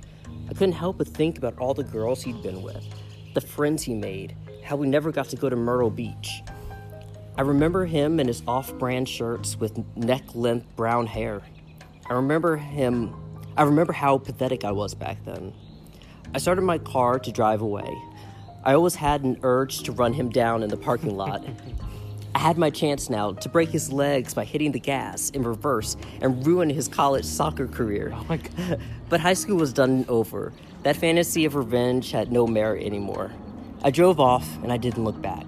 I 0.50 0.54
couldn't 0.54 0.74
help 0.74 0.98
but 0.98 1.08
think 1.08 1.38
about 1.38 1.58
all 1.60 1.76
the 1.76 1.84
girls 1.84 2.24
he'd 2.24 2.42
been 2.42 2.64
with, 2.64 2.84
the 3.34 3.42
friends 3.42 3.84
he 3.84 3.94
made, 3.94 4.36
how 4.64 4.76
we 4.76 4.88
never 4.88 5.12
got 5.12 5.30
to 5.30 5.36
go 5.36 5.50
to 5.50 5.56
Myrtle 5.56 5.90
Beach. 5.90 6.42
I 7.38 7.42
remember 7.42 7.86
him 7.86 8.20
in 8.20 8.28
his 8.28 8.44
off 8.48 8.74
brand 8.78 9.08
shirts 9.08 9.58
with 9.58 9.80
neck 9.96 10.24
length 10.34 10.68
brown 10.76 11.08
hair. 11.08 11.42
I 12.10 12.14
remember 12.14 12.58
him, 12.58 13.16
I 13.56 13.64
remember 13.64 13.94
how 13.94 14.18
pathetic 14.18 14.64
I 14.66 14.72
was 14.72 14.94
back 14.94 15.24
then. 15.26 15.54
I 16.34 16.38
started 16.38 16.62
my 16.62 16.78
car 16.78 17.18
to 17.20 17.32
drive 17.32 17.62
away. 17.62 17.96
I 18.64 18.74
always 18.74 18.96
had 18.96 19.24
an 19.24 19.40
urge 19.44 19.84
to 19.84 19.92
run 19.92 20.14
him 20.14 20.30
down 20.30 20.64
in 20.64 20.70
the 20.70 20.78
parking 20.78 21.16
lot. 21.16 21.46
I 22.36 22.40
had 22.40 22.58
my 22.58 22.70
chance 22.70 23.10
now 23.10 23.34
to 23.34 23.50
break 23.50 23.70
his 23.70 23.92
legs 23.92 24.34
by 24.34 24.46
hitting 24.46 24.72
the 24.72 24.80
gas 24.80 25.32
in 25.32 25.44
reverse 25.44 25.98
and 26.22 26.46
ruin 26.46 26.70
his 26.70 26.88
college 26.88 27.26
soccer 27.26 27.68
career. 27.68 28.12
Oh 28.14 28.26
my 28.30 28.38
god. 28.38 28.80
But 29.10 29.20
high 29.20 29.34
school 29.34 29.58
was 29.58 29.74
done 29.74 29.90
and 29.90 30.10
over. 30.10 30.54
That 30.84 30.96
fantasy 30.96 31.46
of 31.46 31.56
revenge 31.56 32.12
had 32.12 32.32
no 32.32 32.46
merit 32.46 32.86
anymore. 32.86 33.32
I 33.84 33.92
drove 33.92 34.20
off 34.20 34.58
and 34.62 34.72
I 34.72 34.78
didn't 34.78 35.04
look 35.04 35.20
back. 35.22 35.46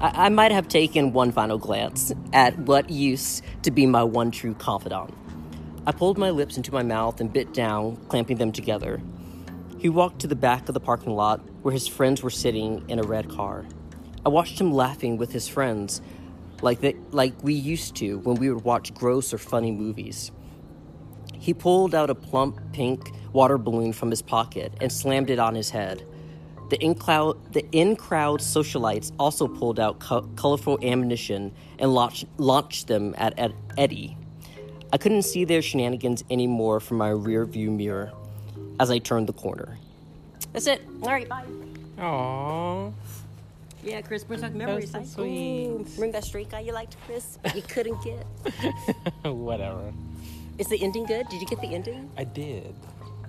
I, 0.00 0.26
I 0.26 0.28
might 0.28 0.50
have 0.50 0.68
taken 0.68 1.12
one 1.12 1.30
final 1.30 1.56
glance 1.56 2.12
at 2.32 2.58
what 2.58 2.90
used 2.90 3.44
to 3.62 3.70
be 3.70 3.86
my 3.86 4.02
one 4.02 4.32
true 4.32 4.54
confidant. 4.54 5.14
I 5.86 5.92
pulled 5.92 6.18
my 6.18 6.30
lips 6.30 6.56
into 6.56 6.72
my 6.72 6.82
mouth 6.82 7.20
and 7.20 7.32
bit 7.32 7.54
down, 7.54 7.96
clamping 8.08 8.38
them 8.38 8.52
together. 8.52 9.00
He 9.78 9.88
walked 9.88 10.20
to 10.20 10.26
the 10.26 10.36
back 10.36 10.68
of 10.68 10.74
the 10.74 10.80
parking 10.80 11.14
lot 11.14 11.40
where 11.62 11.72
his 11.72 11.86
friends 11.86 12.22
were 12.22 12.30
sitting 12.30 12.84
in 12.88 12.98
a 12.98 13.04
red 13.04 13.30
car. 13.30 13.64
I 14.24 14.28
watched 14.28 14.60
him 14.60 14.72
laughing 14.72 15.16
with 15.16 15.32
his 15.32 15.48
friends 15.48 16.00
like, 16.60 16.80
they, 16.80 16.96
like 17.10 17.34
we 17.42 17.54
used 17.54 17.96
to 17.96 18.18
when 18.20 18.36
we 18.36 18.50
would 18.50 18.64
watch 18.64 18.92
gross 18.94 19.32
or 19.32 19.38
funny 19.38 19.70
movies. 19.70 20.32
He 21.34 21.54
pulled 21.54 21.94
out 21.94 22.10
a 22.10 22.14
plump 22.14 22.60
pink 22.72 23.12
water 23.32 23.58
balloon 23.58 23.92
from 23.92 24.10
his 24.10 24.22
pocket 24.22 24.72
and 24.80 24.90
slammed 24.90 25.30
it 25.30 25.38
on 25.38 25.54
his 25.54 25.70
head. 25.70 26.04
The 26.70 26.78
in 26.82 26.94
crowd, 26.94 27.52
the 27.52 27.64
in 27.72 27.96
crowd 27.96 28.40
socialites 28.40 29.12
also 29.18 29.48
pulled 29.48 29.80
out 29.80 30.00
co- 30.00 30.28
colorful 30.36 30.78
ammunition 30.82 31.52
and 31.78 31.94
launched, 31.94 32.26
launched 32.36 32.88
them 32.88 33.14
at, 33.16 33.38
at 33.38 33.52
Eddie. 33.78 34.16
I 34.92 34.98
couldn't 34.98 35.22
see 35.22 35.44
their 35.44 35.62
shenanigans 35.62 36.24
anymore 36.30 36.80
from 36.80 36.98
my 36.98 37.10
rear 37.10 37.44
view 37.46 37.70
mirror 37.70 38.12
as 38.80 38.90
I 38.90 38.98
turned 38.98 39.28
the 39.28 39.32
corner. 39.32 39.78
That's 40.52 40.66
it. 40.66 40.82
All 41.02 41.10
right, 41.10 41.28
bye. 41.28 41.44
Aww. 41.98 42.92
Yeah, 43.82 44.00
Chris, 44.00 44.24
brings 44.24 44.42
back 44.42 44.54
memories. 44.54 44.92
was 44.92 45.12
so 45.12 45.22
like, 45.22 45.30
ooh, 45.30 45.84
sweet. 45.84 45.94
Remember 45.96 46.12
that 46.18 46.24
straight 46.24 46.50
guy 46.50 46.60
you 46.60 46.72
liked, 46.72 46.96
Chris, 47.06 47.38
but 47.42 47.54
you 47.54 47.62
couldn't 47.62 48.02
get? 48.02 48.24
Whatever. 49.24 49.92
Is 50.58 50.66
the 50.68 50.82
ending 50.82 51.04
good? 51.06 51.28
Did 51.28 51.40
you 51.40 51.46
get 51.46 51.60
the 51.60 51.68
ending? 51.74 52.10
I 52.16 52.24
did. 52.24 52.74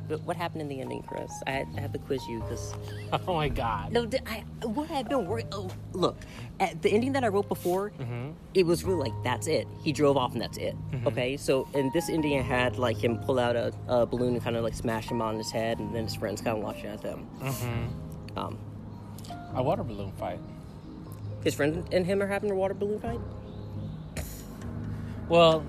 But 0.08 0.22
what 0.24 0.36
happened 0.36 0.64
in 0.64 0.68
the 0.70 0.82
ending, 0.82 1.04
Chris? 1.04 1.32
I 1.46 1.52
had, 1.52 1.68
I 1.78 1.82
had 1.82 1.94
to 1.94 2.00
quiz 2.00 2.26
you 2.28 2.40
because 2.40 2.74
Oh 3.28 3.36
my 3.36 3.48
god. 3.48 3.92
no, 3.92 4.10
I 4.26 4.44
what 4.66 4.90
I've 4.90 5.08
been 5.08 5.28
worried. 5.28 5.46
Oh, 5.52 5.70
look, 5.94 6.18
at 6.60 6.82
the 6.82 6.90
ending 6.90 7.12
that 7.12 7.24
I 7.24 7.28
wrote 7.28 7.48
before, 7.48 7.92
Mm-hmm. 8.00 8.32
it 8.56 8.66
was 8.66 8.84
really 8.84 9.12
like 9.12 9.24
that's 9.24 9.46
it. 9.46 9.68
He 9.84 9.92
drove 9.92 10.18
off 10.18 10.34
and 10.34 10.42
that's 10.42 10.58
it. 10.58 10.76
Okay, 11.06 11.38
so 11.38 11.68
in 11.76 11.92
this 11.94 12.10
ending, 12.10 12.40
I 12.40 12.42
had 12.42 12.80
like 12.80 12.98
him 12.98 13.20
pull 13.20 13.38
out 13.38 13.56
a, 13.56 13.72
a 13.88 14.08
balloon 14.08 14.34
and 14.34 14.44
kind 14.44 14.56
of 14.56 14.64
like 14.64 14.74
smash 14.74 15.06
him 15.12 15.22
on 15.22 15.36
his 15.38 15.52
head, 15.52 15.78
and 15.78 15.94
then 15.94 16.06
his 16.06 16.16
friends 16.16 16.42
kind 16.42 16.58
of 16.58 16.64
watching 16.64 16.88
at 16.88 17.04
them. 17.04 17.28
Mm-hmm. 17.40 18.40
Um, 18.40 18.58
A 19.56 19.64
water 19.64 19.84
balloon 19.84 20.12
fight. 20.14 20.40
his 21.44 21.56
friend 21.56 21.88
and 21.92 22.06
him 22.06 22.22
are 22.22 22.28
having 22.28 22.52
a 22.52 22.56
water 22.56 22.74
balloon 22.74 23.00
fight. 23.00 23.20
Well, 25.28 25.64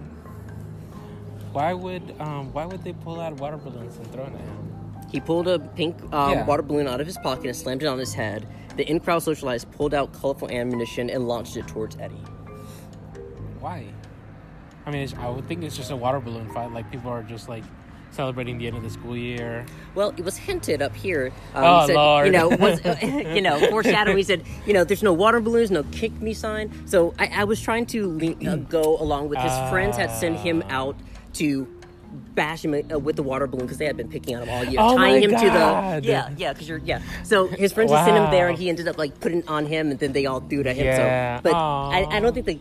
why 1.52 1.72
would 1.74 2.14
um 2.20 2.52
why 2.52 2.64
would 2.66 2.82
they 2.84 2.92
pull 2.92 3.20
out 3.20 3.34
water 3.40 3.56
balloons 3.56 3.96
and 3.96 4.06
throw 4.12 4.24
it 4.24 4.32
at 4.32 4.40
him? 4.40 4.66
He 5.10 5.20
pulled 5.20 5.48
a 5.48 5.58
pink 5.58 5.96
um, 6.12 6.32
Yeah. 6.32 6.44
water 6.46 6.62
balloon 6.62 6.86
out 6.86 7.00
of 7.00 7.06
his 7.06 7.18
pocket 7.18 7.46
and 7.46 7.56
slammed 7.56 7.82
it 7.82 7.86
on 7.86 7.98
his 7.98 8.14
head. 8.14 8.46
The 8.76 8.88
in-crowd 8.88 9.22
socialized, 9.24 9.70
pulled 9.72 9.92
out 9.92 10.12
colorful 10.12 10.48
ammunition 10.48 11.10
and 11.10 11.26
launched 11.26 11.56
it 11.56 11.66
towards 11.66 11.96
Eddie. 11.98 12.14
Why? 13.58 13.86
I 14.86 14.90
mean, 14.92 15.02
it's, 15.02 15.14
I 15.14 15.28
would 15.28 15.46
think 15.48 15.64
it's 15.64 15.76
just 15.76 15.90
a 15.90 15.96
water 15.96 16.20
balloon 16.20 16.48
fight. 16.50 16.72
Like 16.72 16.88
people 16.90 17.10
are 17.10 17.22
just 17.24 17.48
like 17.48 17.64
celebrating 18.12 18.58
the 18.58 18.66
end 18.66 18.76
of 18.76 18.82
the 18.82 18.90
school 18.90 19.16
year. 19.16 19.64
Well, 19.94 20.12
it 20.16 20.24
was 20.24 20.36
hinted 20.36 20.82
up 20.82 20.94
here. 20.94 21.32
Um, 21.54 21.64
Oh, 21.64 21.86
said, 21.86 21.96
Lord. 21.96 22.26
You 22.26 22.32
know, 22.32 22.48
was, 22.48 22.80
you 23.02 23.40
know, 23.42 23.58
foreshadowing. 23.70 24.16
He 24.16 24.22
said, 24.22 24.42
you 24.66 24.72
know, 24.72 24.84
there's 24.84 25.02
no 25.02 25.12
water 25.12 25.40
balloons, 25.40 25.70
no 25.70 25.82
kick 25.92 26.12
me 26.20 26.34
sign. 26.34 26.70
So 26.86 27.14
I, 27.18 27.26
I 27.28 27.44
was 27.44 27.60
trying 27.60 27.86
to 27.86 28.06
link, 28.06 28.46
uh, 28.46 28.56
go 28.56 28.96
along 28.98 29.28
with 29.28 29.38
his 29.38 29.52
friends 29.70 29.96
had 29.96 30.10
sent 30.10 30.38
him 30.38 30.62
Ah. 30.68 30.72
out 30.80 30.96
to 31.34 31.66
bash 32.34 32.64
him 32.64 32.74
uh, 32.74 32.98
with 32.98 33.14
the 33.16 33.22
water 33.22 33.46
balloon 33.46 33.66
because 33.66 33.78
they 33.78 33.84
had 33.84 33.96
been 33.96 34.08
picking 34.08 34.34
on 34.36 34.42
him 34.42 34.48
all 34.50 34.64
year, 34.64 34.80
Oh 34.80 34.96
tying 34.96 35.22
him 35.22 35.30
God. 35.30 35.40
to 35.40 35.46
the 36.02 36.08
yeah, 36.08 36.30
yeah. 36.36 36.52
Because 36.52 36.68
you're 36.68 36.78
yeah. 36.78 37.00
So 37.22 37.46
his 37.46 37.72
friends 37.72 37.92
had 37.92 38.04
sent 38.04 38.16
him 38.16 38.30
there, 38.32 38.48
and 38.48 38.58
he 38.58 38.68
ended 38.68 38.88
up 38.88 38.98
like 38.98 39.20
putting 39.20 39.38
it 39.40 39.48
on 39.48 39.66
him, 39.66 39.90
and 39.90 39.98
then 40.00 40.12
they 40.12 40.26
all 40.26 40.40
threw 40.40 40.60
it 40.60 40.66
at 40.66 40.76
him. 40.76 40.86
Yeah. 40.86 41.36
So, 41.38 41.42
but 41.44 41.54
I, 41.54 42.04
I 42.10 42.20
don't 42.20 42.32
think 42.34 42.46
they. 42.46 42.58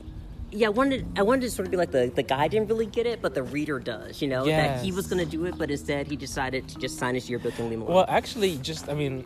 Yeah, 0.52 0.68
I 0.68 0.70
wanted 0.70 1.06
I 1.16 1.22
wanted 1.22 1.42
to 1.42 1.52
sort 1.52 1.68
of 1.68 1.72
be 1.72 1.78
like 1.78 1.92
the 1.92 2.12
the 2.14 2.24
guy 2.24 2.48
didn't 2.48 2.70
really 2.70 2.88
get 2.88 3.06
it, 3.06 3.22
but 3.22 3.36
the 3.36 3.44
reader 3.44 3.80
does. 3.80 4.22
You 4.22 4.28
know 4.28 4.46
that 4.46 4.84
he 4.84 4.92
was 4.92 5.08
going 5.08 5.24
to 5.24 5.30
do 5.30 5.46
it, 5.46 5.58
but 5.58 5.70
instead 5.70 6.08
he 6.08 6.16
decided 6.16 6.68
to 6.70 6.80
just 6.80 6.98
sign 6.98 7.16
his 7.16 7.30
yearbook 7.30 7.58
and 7.60 7.70
leave 7.70 7.80
him 7.80 7.82
alone. 7.84 7.96
Well, 7.96 8.06
actually, 8.08 8.58
just 8.58 8.90
I 8.90 8.94
mean, 8.96 9.26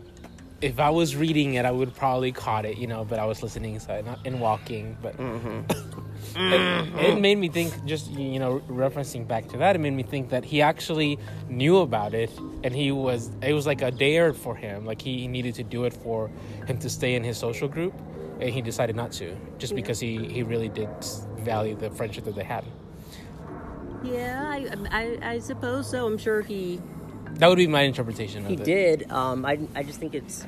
if 0.63 0.79
I 0.79 0.89
was 0.89 1.15
reading 1.15 1.55
it, 1.55 1.65
I 1.65 1.71
would 1.71 1.93
probably 1.93 2.31
caught 2.31 2.65
it, 2.65 2.77
you 2.77 2.87
know. 2.87 3.03
But 3.03 3.19
I 3.19 3.25
was 3.25 3.43
listening, 3.43 3.79
so 3.79 4.01
not 4.01 4.19
and 4.25 4.39
walking. 4.39 4.97
But 5.01 5.17
mm-hmm. 5.17 5.47
it, 5.69 6.53
it 6.53 6.59
mm-hmm. 6.59 7.21
made 7.21 7.37
me 7.37 7.49
think. 7.49 7.85
Just 7.85 8.09
you 8.11 8.39
know, 8.39 8.61
referencing 8.69 9.27
back 9.27 9.49
to 9.49 9.57
that, 9.57 9.75
it 9.75 9.79
made 9.79 9.93
me 9.93 10.03
think 10.03 10.29
that 10.29 10.45
he 10.45 10.61
actually 10.61 11.19
knew 11.49 11.77
about 11.77 12.13
it, 12.13 12.31
and 12.63 12.73
he 12.73 12.91
was. 12.91 13.29
It 13.41 13.53
was 13.53 13.67
like 13.67 13.81
a 13.81 13.91
dare 13.91 14.33
for 14.33 14.55
him. 14.55 14.85
Like 14.85 15.01
he 15.01 15.27
needed 15.27 15.55
to 15.55 15.63
do 15.63 15.83
it 15.83 15.93
for 15.93 16.31
him 16.65 16.77
to 16.79 16.89
stay 16.89 17.15
in 17.15 17.23
his 17.23 17.37
social 17.37 17.67
group, 17.67 17.93
and 18.39 18.49
he 18.49 18.61
decided 18.61 18.95
not 18.95 19.11
to, 19.13 19.35
just 19.57 19.75
because 19.75 19.99
he 19.99 20.17
he 20.27 20.43
really 20.43 20.69
did 20.69 20.89
value 21.39 21.75
the 21.75 21.89
friendship 21.91 22.23
that 22.25 22.35
they 22.35 22.43
had. 22.43 22.63
Yeah, 24.03 24.43
I, 24.45 24.67
I, 24.91 25.17
I 25.35 25.39
suppose 25.39 25.89
so. 25.89 26.05
I'm 26.05 26.17
sure 26.17 26.41
he 26.41 26.81
That 27.35 27.47
would 27.47 27.57
be 27.57 27.67
my 27.67 27.81
interpretation 27.81 28.43
of 28.43 28.49
he 28.49 28.55
it. 28.55 28.63
did. 28.63 29.11
Um, 29.11 29.45
I, 29.45 29.59
I 29.75 29.83
just 29.83 29.99
think 29.99 30.13
it's. 30.13 30.45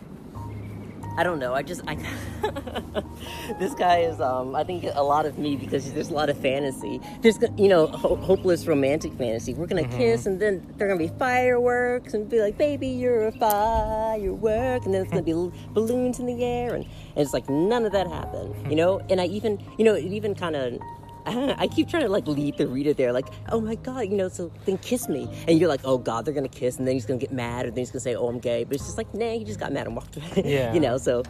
I 1.18 1.24
don't 1.24 1.40
know. 1.40 1.54
I 1.54 1.62
just 1.64 1.82
I. 1.88 1.96
this 3.60 3.74
guy 3.76 4.00
is 4.00 4.20
um. 4.20 4.56
I 4.56 4.64
think 4.64 4.84
a 4.94 5.04
lot 5.04 5.26
of 5.26 5.38
me 5.38 5.56
because 5.56 5.92
there's 5.94 6.10
a 6.10 6.14
lot 6.14 6.30
of 6.30 6.38
fantasy. 6.38 7.00
There's 7.22 7.38
you 7.58 7.68
know 7.70 7.88
ho- 7.88 8.16
hopeless 8.18 8.68
romantic 8.68 9.14
fantasy. 9.14 9.54
We're 9.54 9.68
gonna 9.68 9.84
Mm-hmm. 9.84 9.98
kiss 9.98 10.26
and 10.26 10.42
then 10.42 10.66
there 10.78 10.88
are 10.88 10.92
gonna 10.96 11.08
be 11.08 11.14
fireworks 11.20 12.14
and 12.14 12.30
be 12.30 12.42
like, 12.42 12.58
baby, 12.58 12.88
you're 12.88 13.28
a 13.28 13.32
firework, 13.34 14.86
and 14.86 14.94
then 14.94 15.02
it's 15.04 15.12
gonna 15.12 15.22
be 15.24 15.34
balloons 15.74 16.20
in 16.20 16.26
the 16.26 16.44
air 16.44 16.76
and, 16.76 16.84
and 16.86 17.18
it's 17.24 17.34
like 17.34 17.48
none 17.50 17.86
of 17.86 17.92
that 17.94 18.08
happened. 18.08 18.54
You 18.70 18.76
know. 18.76 19.00
And 19.10 19.22
I 19.22 19.26
even 19.28 19.64
you 19.78 19.86
know 19.86 19.94
it 19.96 20.06
even 20.06 20.36
kind 20.36 20.56
of. 20.56 20.80
I 21.26 21.68
keep 21.68 21.90
trying 21.90 22.04
to 22.04 22.10
like 22.10 22.28
lead 22.28 22.58
the 22.58 22.68
reader 22.68 22.94
there, 22.94 23.12
like, 23.12 23.28
oh 23.52 23.60
my 23.62 23.76
god, 23.76 24.02
you 24.02 24.16
know, 24.16 24.28
so 24.30 24.52
then 24.66 24.78
kiss 24.78 25.10
me, 25.10 25.28
and 25.48 25.60
you're 25.60 25.70
like, 25.70 25.82
oh 25.84 25.98
god, 25.98 26.26
they're 26.26 26.34
gonna 26.34 26.48
kiss, 26.48 26.78
and 26.78 26.88
then 26.88 26.94
he's 26.96 27.06
gonna 27.06 27.20
get 27.20 27.32
mad, 27.32 27.66
and 27.66 27.74
then 27.76 27.82
he's 27.82 27.92
gonna 27.92 28.00
say, 28.02 28.16
oh, 28.16 28.28
I'm 28.28 28.40
gay, 28.40 28.64
but 28.64 28.76
it's 28.76 28.86
just 28.86 28.98
like, 28.98 29.12
nah, 29.14 29.32
he 29.32 29.44
just 29.44 29.60
got 29.60 29.72
mad 29.72 29.88
and 29.88 29.96
walked 29.96 30.18
away, 30.18 30.44
Yeah. 30.46 30.74
you 30.74 30.80
know. 30.80 30.98
So, 30.98 31.24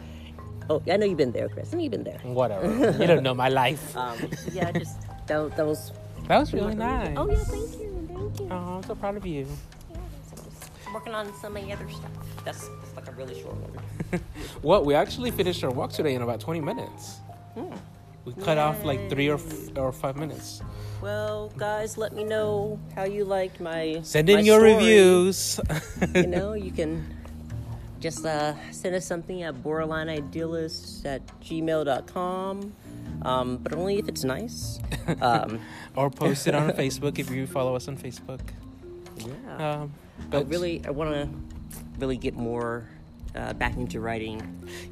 oh, 0.70 0.82
I 0.90 0.96
know 0.96 1.06
you've 1.06 1.16
been 1.16 1.32
there, 1.32 1.48
Chris. 1.48 1.72
I 1.72 1.76
know 1.76 1.82
you've 1.82 1.92
been 1.92 2.04
there. 2.04 2.18
Whatever. 2.24 2.66
you 3.00 3.06
don't 3.06 3.22
know 3.22 3.34
my 3.34 3.48
life. 3.48 3.96
Um, 3.96 4.18
yeah, 4.52 4.70
just 4.72 5.00
that, 5.28 5.56
that 5.56 5.66
was. 5.66 5.92
That 6.28 6.38
was 6.38 6.52
really 6.52 6.74
nice. 6.74 7.16
Oh 7.16 7.30
yeah, 7.30 7.36
thank 7.44 7.72
you, 7.78 8.08
thank 8.12 8.40
you. 8.40 8.48
Oh, 8.50 8.76
I'm 8.76 8.82
so 8.82 8.94
proud 8.96 9.16
of 9.16 9.24
you. 9.24 9.46
Yeah, 9.92 9.98
I'm 10.88 10.92
working 10.94 11.14
on 11.14 11.32
so 11.40 11.48
many 11.48 11.72
other 11.72 11.88
stuff. 11.88 12.10
That's, 12.44 12.68
that's 12.68 12.96
like 12.96 13.08
a 13.08 13.12
really 13.12 13.40
short 13.40 13.54
one. 13.56 14.20
Well, 14.62 14.84
we 14.84 14.94
actually 14.94 15.30
finished 15.30 15.62
our 15.64 15.70
walk 15.70 15.92
today 15.92 16.14
in 16.14 16.22
about 16.22 16.40
20 16.40 16.60
minutes. 16.60 17.18
We 18.26 18.32
cut 18.42 18.58
off 18.58 18.84
like 18.84 19.08
three 19.08 19.28
or, 19.30 19.36
f- 19.38 19.76
or 19.78 19.92
five 19.92 20.16
minutes. 20.16 20.60
Well, 21.00 21.52
guys, 21.56 21.96
let 21.96 22.12
me 22.12 22.24
know 22.24 22.78
how 22.94 23.04
you 23.04 23.24
liked 23.24 23.60
my. 23.60 24.00
Send 24.02 24.28
my 24.28 24.40
in 24.40 24.44
your 24.44 24.58
story. 24.58 24.74
reviews. 24.74 25.60
you 26.14 26.26
know, 26.36 26.52
you 26.54 26.72
can 26.72 27.06
just 28.00 28.26
uh, 28.26 28.54
send 28.72 28.94
us 28.96 29.06
something 29.06 29.42
at 29.42 29.54
borderlineidealists 29.62 31.04
at 31.06 31.24
gmail.com. 31.40 32.72
Um, 33.22 33.56
but 33.58 33.72
only 33.74 33.98
if 33.98 34.08
it's 34.08 34.24
nice. 34.24 34.78
Um, 35.22 35.60
or 35.94 36.10
post 36.10 36.48
it 36.48 36.54
on 36.56 36.68
Facebook 36.72 37.20
if 37.20 37.30
you 37.30 37.46
follow 37.46 37.76
us 37.76 37.86
on 37.86 37.96
Facebook. 37.96 38.40
yeah. 39.18 39.82
Um, 39.82 39.92
But 40.30 40.30
but 40.30 40.48
really, 40.50 40.82
I 40.84 40.90
want 40.90 41.14
to 41.14 41.28
really 42.00 42.16
get 42.16 42.34
more 42.34 42.88
uh, 43.36 43.52
back 43.54 43.76
into 43.76 44.00
writing. 44.00 44.40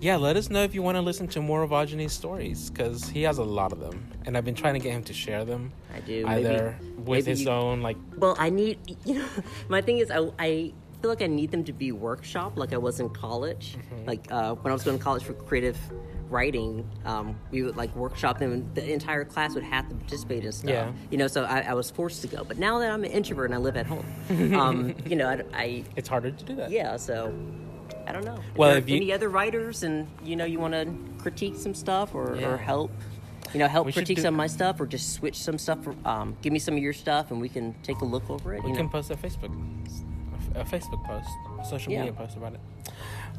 yeah, 0.01 0.17
let 0.17 0.37
us 0.37 0.51
know 0.51 0.63
if 0.63 0.75
you 0.75 0.83
want 0.83 0.97
to 0.97 1.03
listen 1.03 1.27
to 1.29 1.41
more 1.41 1.63
of 1.63 1.71
Ajani's 1.71 2.13
stories 2.13 2.71
because 2.71 3.09
he 3.09 3.23
has 3.23 3.39
a 3.39 3.45
lot 3.45 3.73
of 3.73 3.81
them, 3.81 4.07
and 4.27 4.37
I've 4.37 4.45
been 4.45 4.55
trying 4.55 4.75
to 4.75 4.81
get 4.81 4.93
him 4.93 5.03
to 5.05 5.13
share 5.15 5.45
them. 5.45 5.73
I 5.95 6.01
do. 6.01 6.25
Either 6.27 6.77
maybe, 6.81 6.95
with 6.97 7.07
maybe 7.27 7.31
his 7.31 7.43
you- 7.43 7.51
own 7.51 7.81
like 7.83 7.97
Well, 8.19 8.37
I 8.39 8.51
need, 8.51 8.79
you 9.05 9.15
know, 9.21 9.27
my 9.69 9.81
thing 9.81 9.99
is, 9.99 10.11
I, 10.11 10.31
I 10.39 10.73
feel 11.01 11.11
like 11.11 11.23
I 11.23 11.27
need 11.27 11.51
them 11.51 11.65
to 11.65 11.73
be 11.73 11.93
workshop 11.93 12.57
like 12.57 12.73
I 12.73 12.79
was 12.79 13.01
in 13.01 13.11
college. 13.11 13.77
Mm-hmm. 13.93 14.07
Like 14.07 14.27
uh, 14.31 14.55
when 14.55 14.71
I 14.71 14.75
was 14.75 14.85
going 14.85 14.97
to 14.99 15.05
college 15.05 15.23
for 15.23 15.35
creative 15.35 15.79
writing, 16.31 16.89
um, 17.05 17.39
we 17.51 17.63
would 17.63 17.77
like 17.77 17.95
workshop 17.95 18.39
them, 18.39 18.53
and 18.53 18.75
the 18.75 18.91
entire 18.93 19.25
class 19.25 19.55
would 19.55 19.63
have 19.63 19.89
to 19.91 19.95
participate 19.95 20.45
in 20.45 20.53
stuff. 20.53 20.71
Yeah. 20.71 20.93
You 21.11 21.19
know, 21.19 21.27
so 21.27 21.45
I, 21.45 21.61
I 21.61 21.75
was 21.75 21.91
forced 21.91 22.23
to 22.23 22.29
go. 22.29 22.43
But 22.43 22.59
now 22.59 22.79
that 22.79 22.91
I'm 22.91 23.05
an 23.05 23.11
introvert 23.11 23.47
and 23.47 23.55
I 23.55 23.59
live 23.59 23.77
at 23.77 23.87
home, 23.87 24.07
um, 24.55 24.95
you 25.07 25.15
know, 25.17 25.29
I, 25.29 25.43
I, 25.53 25.85
it's 25.97 26.09
harder 26.09 26.31
to 26.31 26.45
do 26.45 26.57
that. 26.57 26.71
yeah, 26.71 26.97
so. 26.97 27.33
I 28.07 28.13
don't 28.13 28.25
know. 28.25 28.39
Well, 28.57 28.71
if 28.77 28.89
you- 28.89 28.97
any 28.97 29.13
other 29.13 29.29
writers 29.29 29.83
and 29.83 30.07
you 30.25 30.37
know 30.37 30.45
you 30.45 30.59
want 30.59 30.75
to 30.75 30.87
critique 31.23 31.57
some 31.57 31.75
stuff 31.75 32.15
or, 32.15 32.37
Yeah. 32.39 32.49
or 32.49 32.57
help, 32.57 32.91
you 33.53 33.59
know, 33.61 33.69
help 33.69 33.87
We 33.87 33.93
critique 33.93 34.17
do- 34.17 34.23
some 34.23 34.35
of 34.35 34.39
my 34.39 34.47
stuff 34.47 34.81
or 34.81 34.87
just 34.87 35.13
switch 35.15 35.37
some 35.43 35.59
stuff. 35.59 35.83
For, 35.85 35.95
um, 36.05 36.37
give 36.43 36.53
me 36.53 36.59
some 36.59 36.75
of 36.77 36.83
your 36.83 36.93
stuff 36.93 37.31
and 37.31 37.41
we 37.41 37.49
can 37.49 37.75
take 37.83 38.01
a 38.01 38.05
look 38.05 38.29
over 38.31 38.55
it. 38.55 38.63
We 38.63 38.71
you 38.71 38.77
can 38.77 38.87
know. 38.87 38.93
post 38.93 39.11
a 39.11 39.15
Facebook, 39.17 39.53
a 40.55 40.65
Facebook 40.65 41.03
post, 41.05 41.29
a 41.61 41.65
social 41.65 41.93
Yeah. 41.93 42.01
media 42.01 42.13
post 42.13 42.37
about 42.37 42.55
it. 42.55 42.61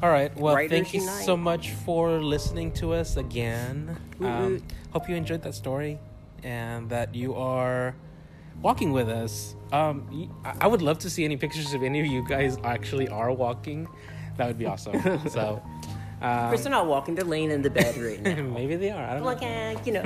All 0.02 0.10
right. 0.10 0.34
Well, 0.36 0.54
Writers 0.54 0.70
thank 0.70 0.94
you 0.94 1.00
unite. 1.00 1.24
so 1.24 1.36
much 1.36 1.70
for 1.70 2.18
listening 2.20 2.72
to 2.72 2.92
us 2.92 3.16
again. 3.16 3.96
Um, 4.20 4.62
hope 4.92 5.08
you 5.08 5.16
enjoyed 5.16 5.42
that 5.42 5.54
story 5.54 5.98
and 6.42 6.90
that 6.90 7.14
you 7.14 7.34
are 7.34 7.94
walking 8.62 8.92
with 8.92 9.08
us. 9.08 9.54
Um, 9.72 10.28
I 10.60 10.66
would 10.66 10.82
love 10.82 10.98
to 11.00 11.10
see 11.10 11.24
any 11.24 11.36
pictures 11.36 11.72
of 11.72 11.82
any 11.82 12.00
of 12.00 12.06
you 12.06 12.26
guys 12.28 12.58
actually 12.64 13.08
are 13.08 13.32
walking. 13.32 13.86
That 14.36 14.46
would 14.48 14.58
be 14.58 14.66
awesome. 14.66 15.00
so, 15.28 15.62
um, 16.20 16.48
Chris, 16.48 16.62
they're 16.62 16.70
not 16.70 16.86
walking; 16.86 17.14
they're 17.14 17.24
laying 17.24 17.50
in 17.50 17.62
the 17.62 17.70
bed 17.70 17.96
right 17.96 18.20
now. 18.20 18.42
maybe 18.54 18.76
they 18.76 18.90
are. 18.90 19.02
I 19.02 19.06
don't 19.08 19.16
I'm 19.16 19.20
know. 19.20 19.26
like, 19.26 19.42
eh, 19.42 19.76
you 19.84 19.92
know. 19.92 20.04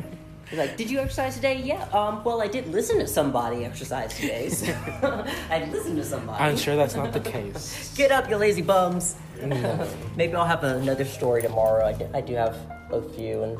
Like, 0.52 0.76
did 0.76 0.90
you 0.90 0.98
exercise 0.98 1.36
today? 1.36 1.62
Yeah. 1.62 1.84
Um. 1.92 2.24
Well, 2.24 2.42
I 2.42 2.48
did 2.48 2.66
listen 2.68 2.98
to 2.98 3.06
somebody 3.06 3.64
exercise 3.64 4.14
today. 4.16 4.48
So 4.48 4.66
I 5.50 5.64
listened 5.70 5.96
to 5.96 6.04
somebody. 6.04 6.42
I'm 6.42 6.56
sure 6.56 6.74
that's 6.74 6.96
not 6.96 7.12
the 7.12 7.20
case. 7.20 7.94
Get 7.96 8.10
up, 8.10 8.28
you 8.28 8.36
lazy 8.36 8.62
bums. 8.62 9.14
No. 9.40 9.88
Maybe 10.16 10.34
I'll 10.34 10.44
have 10.44 10.64
another 10.64 11.04
story 11.04 11.40
tomorrow. 11.42 11.86
I, 11.86 11.92
do- 11.92 12.08
I 12.12 12.20
do 12.20 12.34
have 12.34 12.56
a 12.90 13.00
few, 13.00 13.42
and 13.44 13.58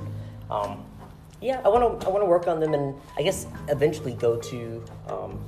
um, 0.51 0.85
yeah, 1.41 1.61
I 1.65 1.69
want 1.69 2.01
to 2.01 2.07
I 2.07 2.11
want 2.11 2.23
to 2.23 2.27
work 2.27 2.49
on 2.49 2.59
them, 2.59 2.75
and 2.75 2.95
I 3.17 3.23
guess 3.23 3.47
eventually 3.69 4.15
go 4.15 4.37
to 4.41 4.85
um, 5.09 5.39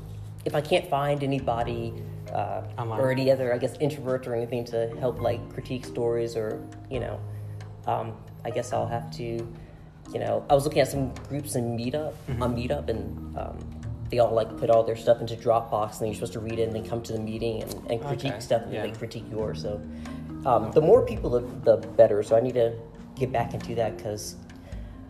if 0.44 0.54
I 0.54 0.60
can't 0.60 0.88
find 0.88 1.24
anybody 1.24 1.92
uh, 2.32 2.62
or 2.78 3.10
any 3.10 3.30
other 3.30 3.52
I 3.52 3.58
guess 3.58 3.76
introverts 3.78 4.26
or 4.26 4.34
anything 4.34 4.64
to 4.66 4.94
help 4.98 5.20
like 5.20 5.52
critique 5.52 5.84
stories 5.84 6.36
or 6.36 6.62
you 6.90 7.00
know, 7.00 7.20
um, 7.86 8.14
I 8.44 8.50
guess 8.50 8.72
I'll 8.72 8.86
have 8.86 9.10
to, 9.12 9.24
you 9.24 10.18
know, 10.18 10.44
I 10.48 10.54
was 10.54 10.64
looking 10.64 10.80
at 10.80 10.88
some 10.88 11.12
groups 11.28 11.54
in 11.54 11.76
Meetup 11.76 12.14
on 12.40 12.56
Meetup, 12.56 12.88
and 12.88 13.36
um, 13.36 13.58
they 14.10 14.18
all 14.18 14.32
like 14.32 14.56
put 14.58 14.70
all 14.70 14.82
their 14.82 14.96
stuff 14.96 15.20
into 15.20 15.34
Dropbox, 15.36 15.92
and 15.92 16.00
then 16.00 16.08
you're 16.08 16.14
supposed 16.14 16.34
to 16.34 16.40
read 16.40 16.58
it 16.58 16.64
and 16.64 16.74
then 16.74 16.88
come 16.88 17.02
to 17.02 17.12
the 17.12 17.18
meeting 17.18 17.62
and, 17.62 17.72
and 17.90 18.00
critique 18.00 18.32
Okay, 18.32 18.40
stuff 18.40 18.62
and 18.62 18.72
yeah. 18.72 18.82
they 18.82 18.92
critique 18.92 19.24
yours. 19.30 19.62
So 19.62 19.80
um, 20.44 20.70
the 20.72 20.80
more 20.80 21.04
people, 21.04 21.30
the, 21.30 21.40
the 21.64 21.86
better. 21.88 22.22
So 22.22 22.36
I 22.36 22.40
need 22.40 22.54
to 22.54 22.76
get 23.16 23.32
back 23.32 23.54
and 23.54 23.62
do 23.66 23.74
that 23.76 23.96
because 23.96 24.36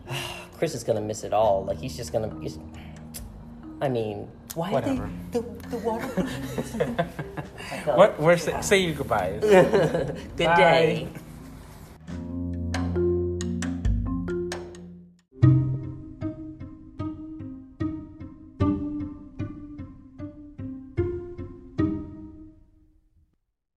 Chris 0.57 0.75
is 0.75 0.83
gonna 0.83 1.01
miss 1.01 1.23
it 1.23 1.33
all. 1.33 1.65
Like 1.65 1.79
he's 1.79 1.97
just 1.97 2.13
gonna. 2.13 2.33
He's, 2.41 2.59
I 3.83 3.89
mean, 3.89 4.29
why 4.55 4.71
Whatever. 4.71 5.03
are 5.03 5.09
they 5.31 5.39
the 5.41 5.45
the 5.69 5.77
water? 5.77 6.07
What? 7.85 8.17
Where? 8.19 8.37
Say, 8.37 8.61
say 8.61 8.77
your 8.79 8.93
goodbyes. 8.95 9.41
Good 10.37 10.45
Bye. 10.45 10.55
day. 10.55 11.07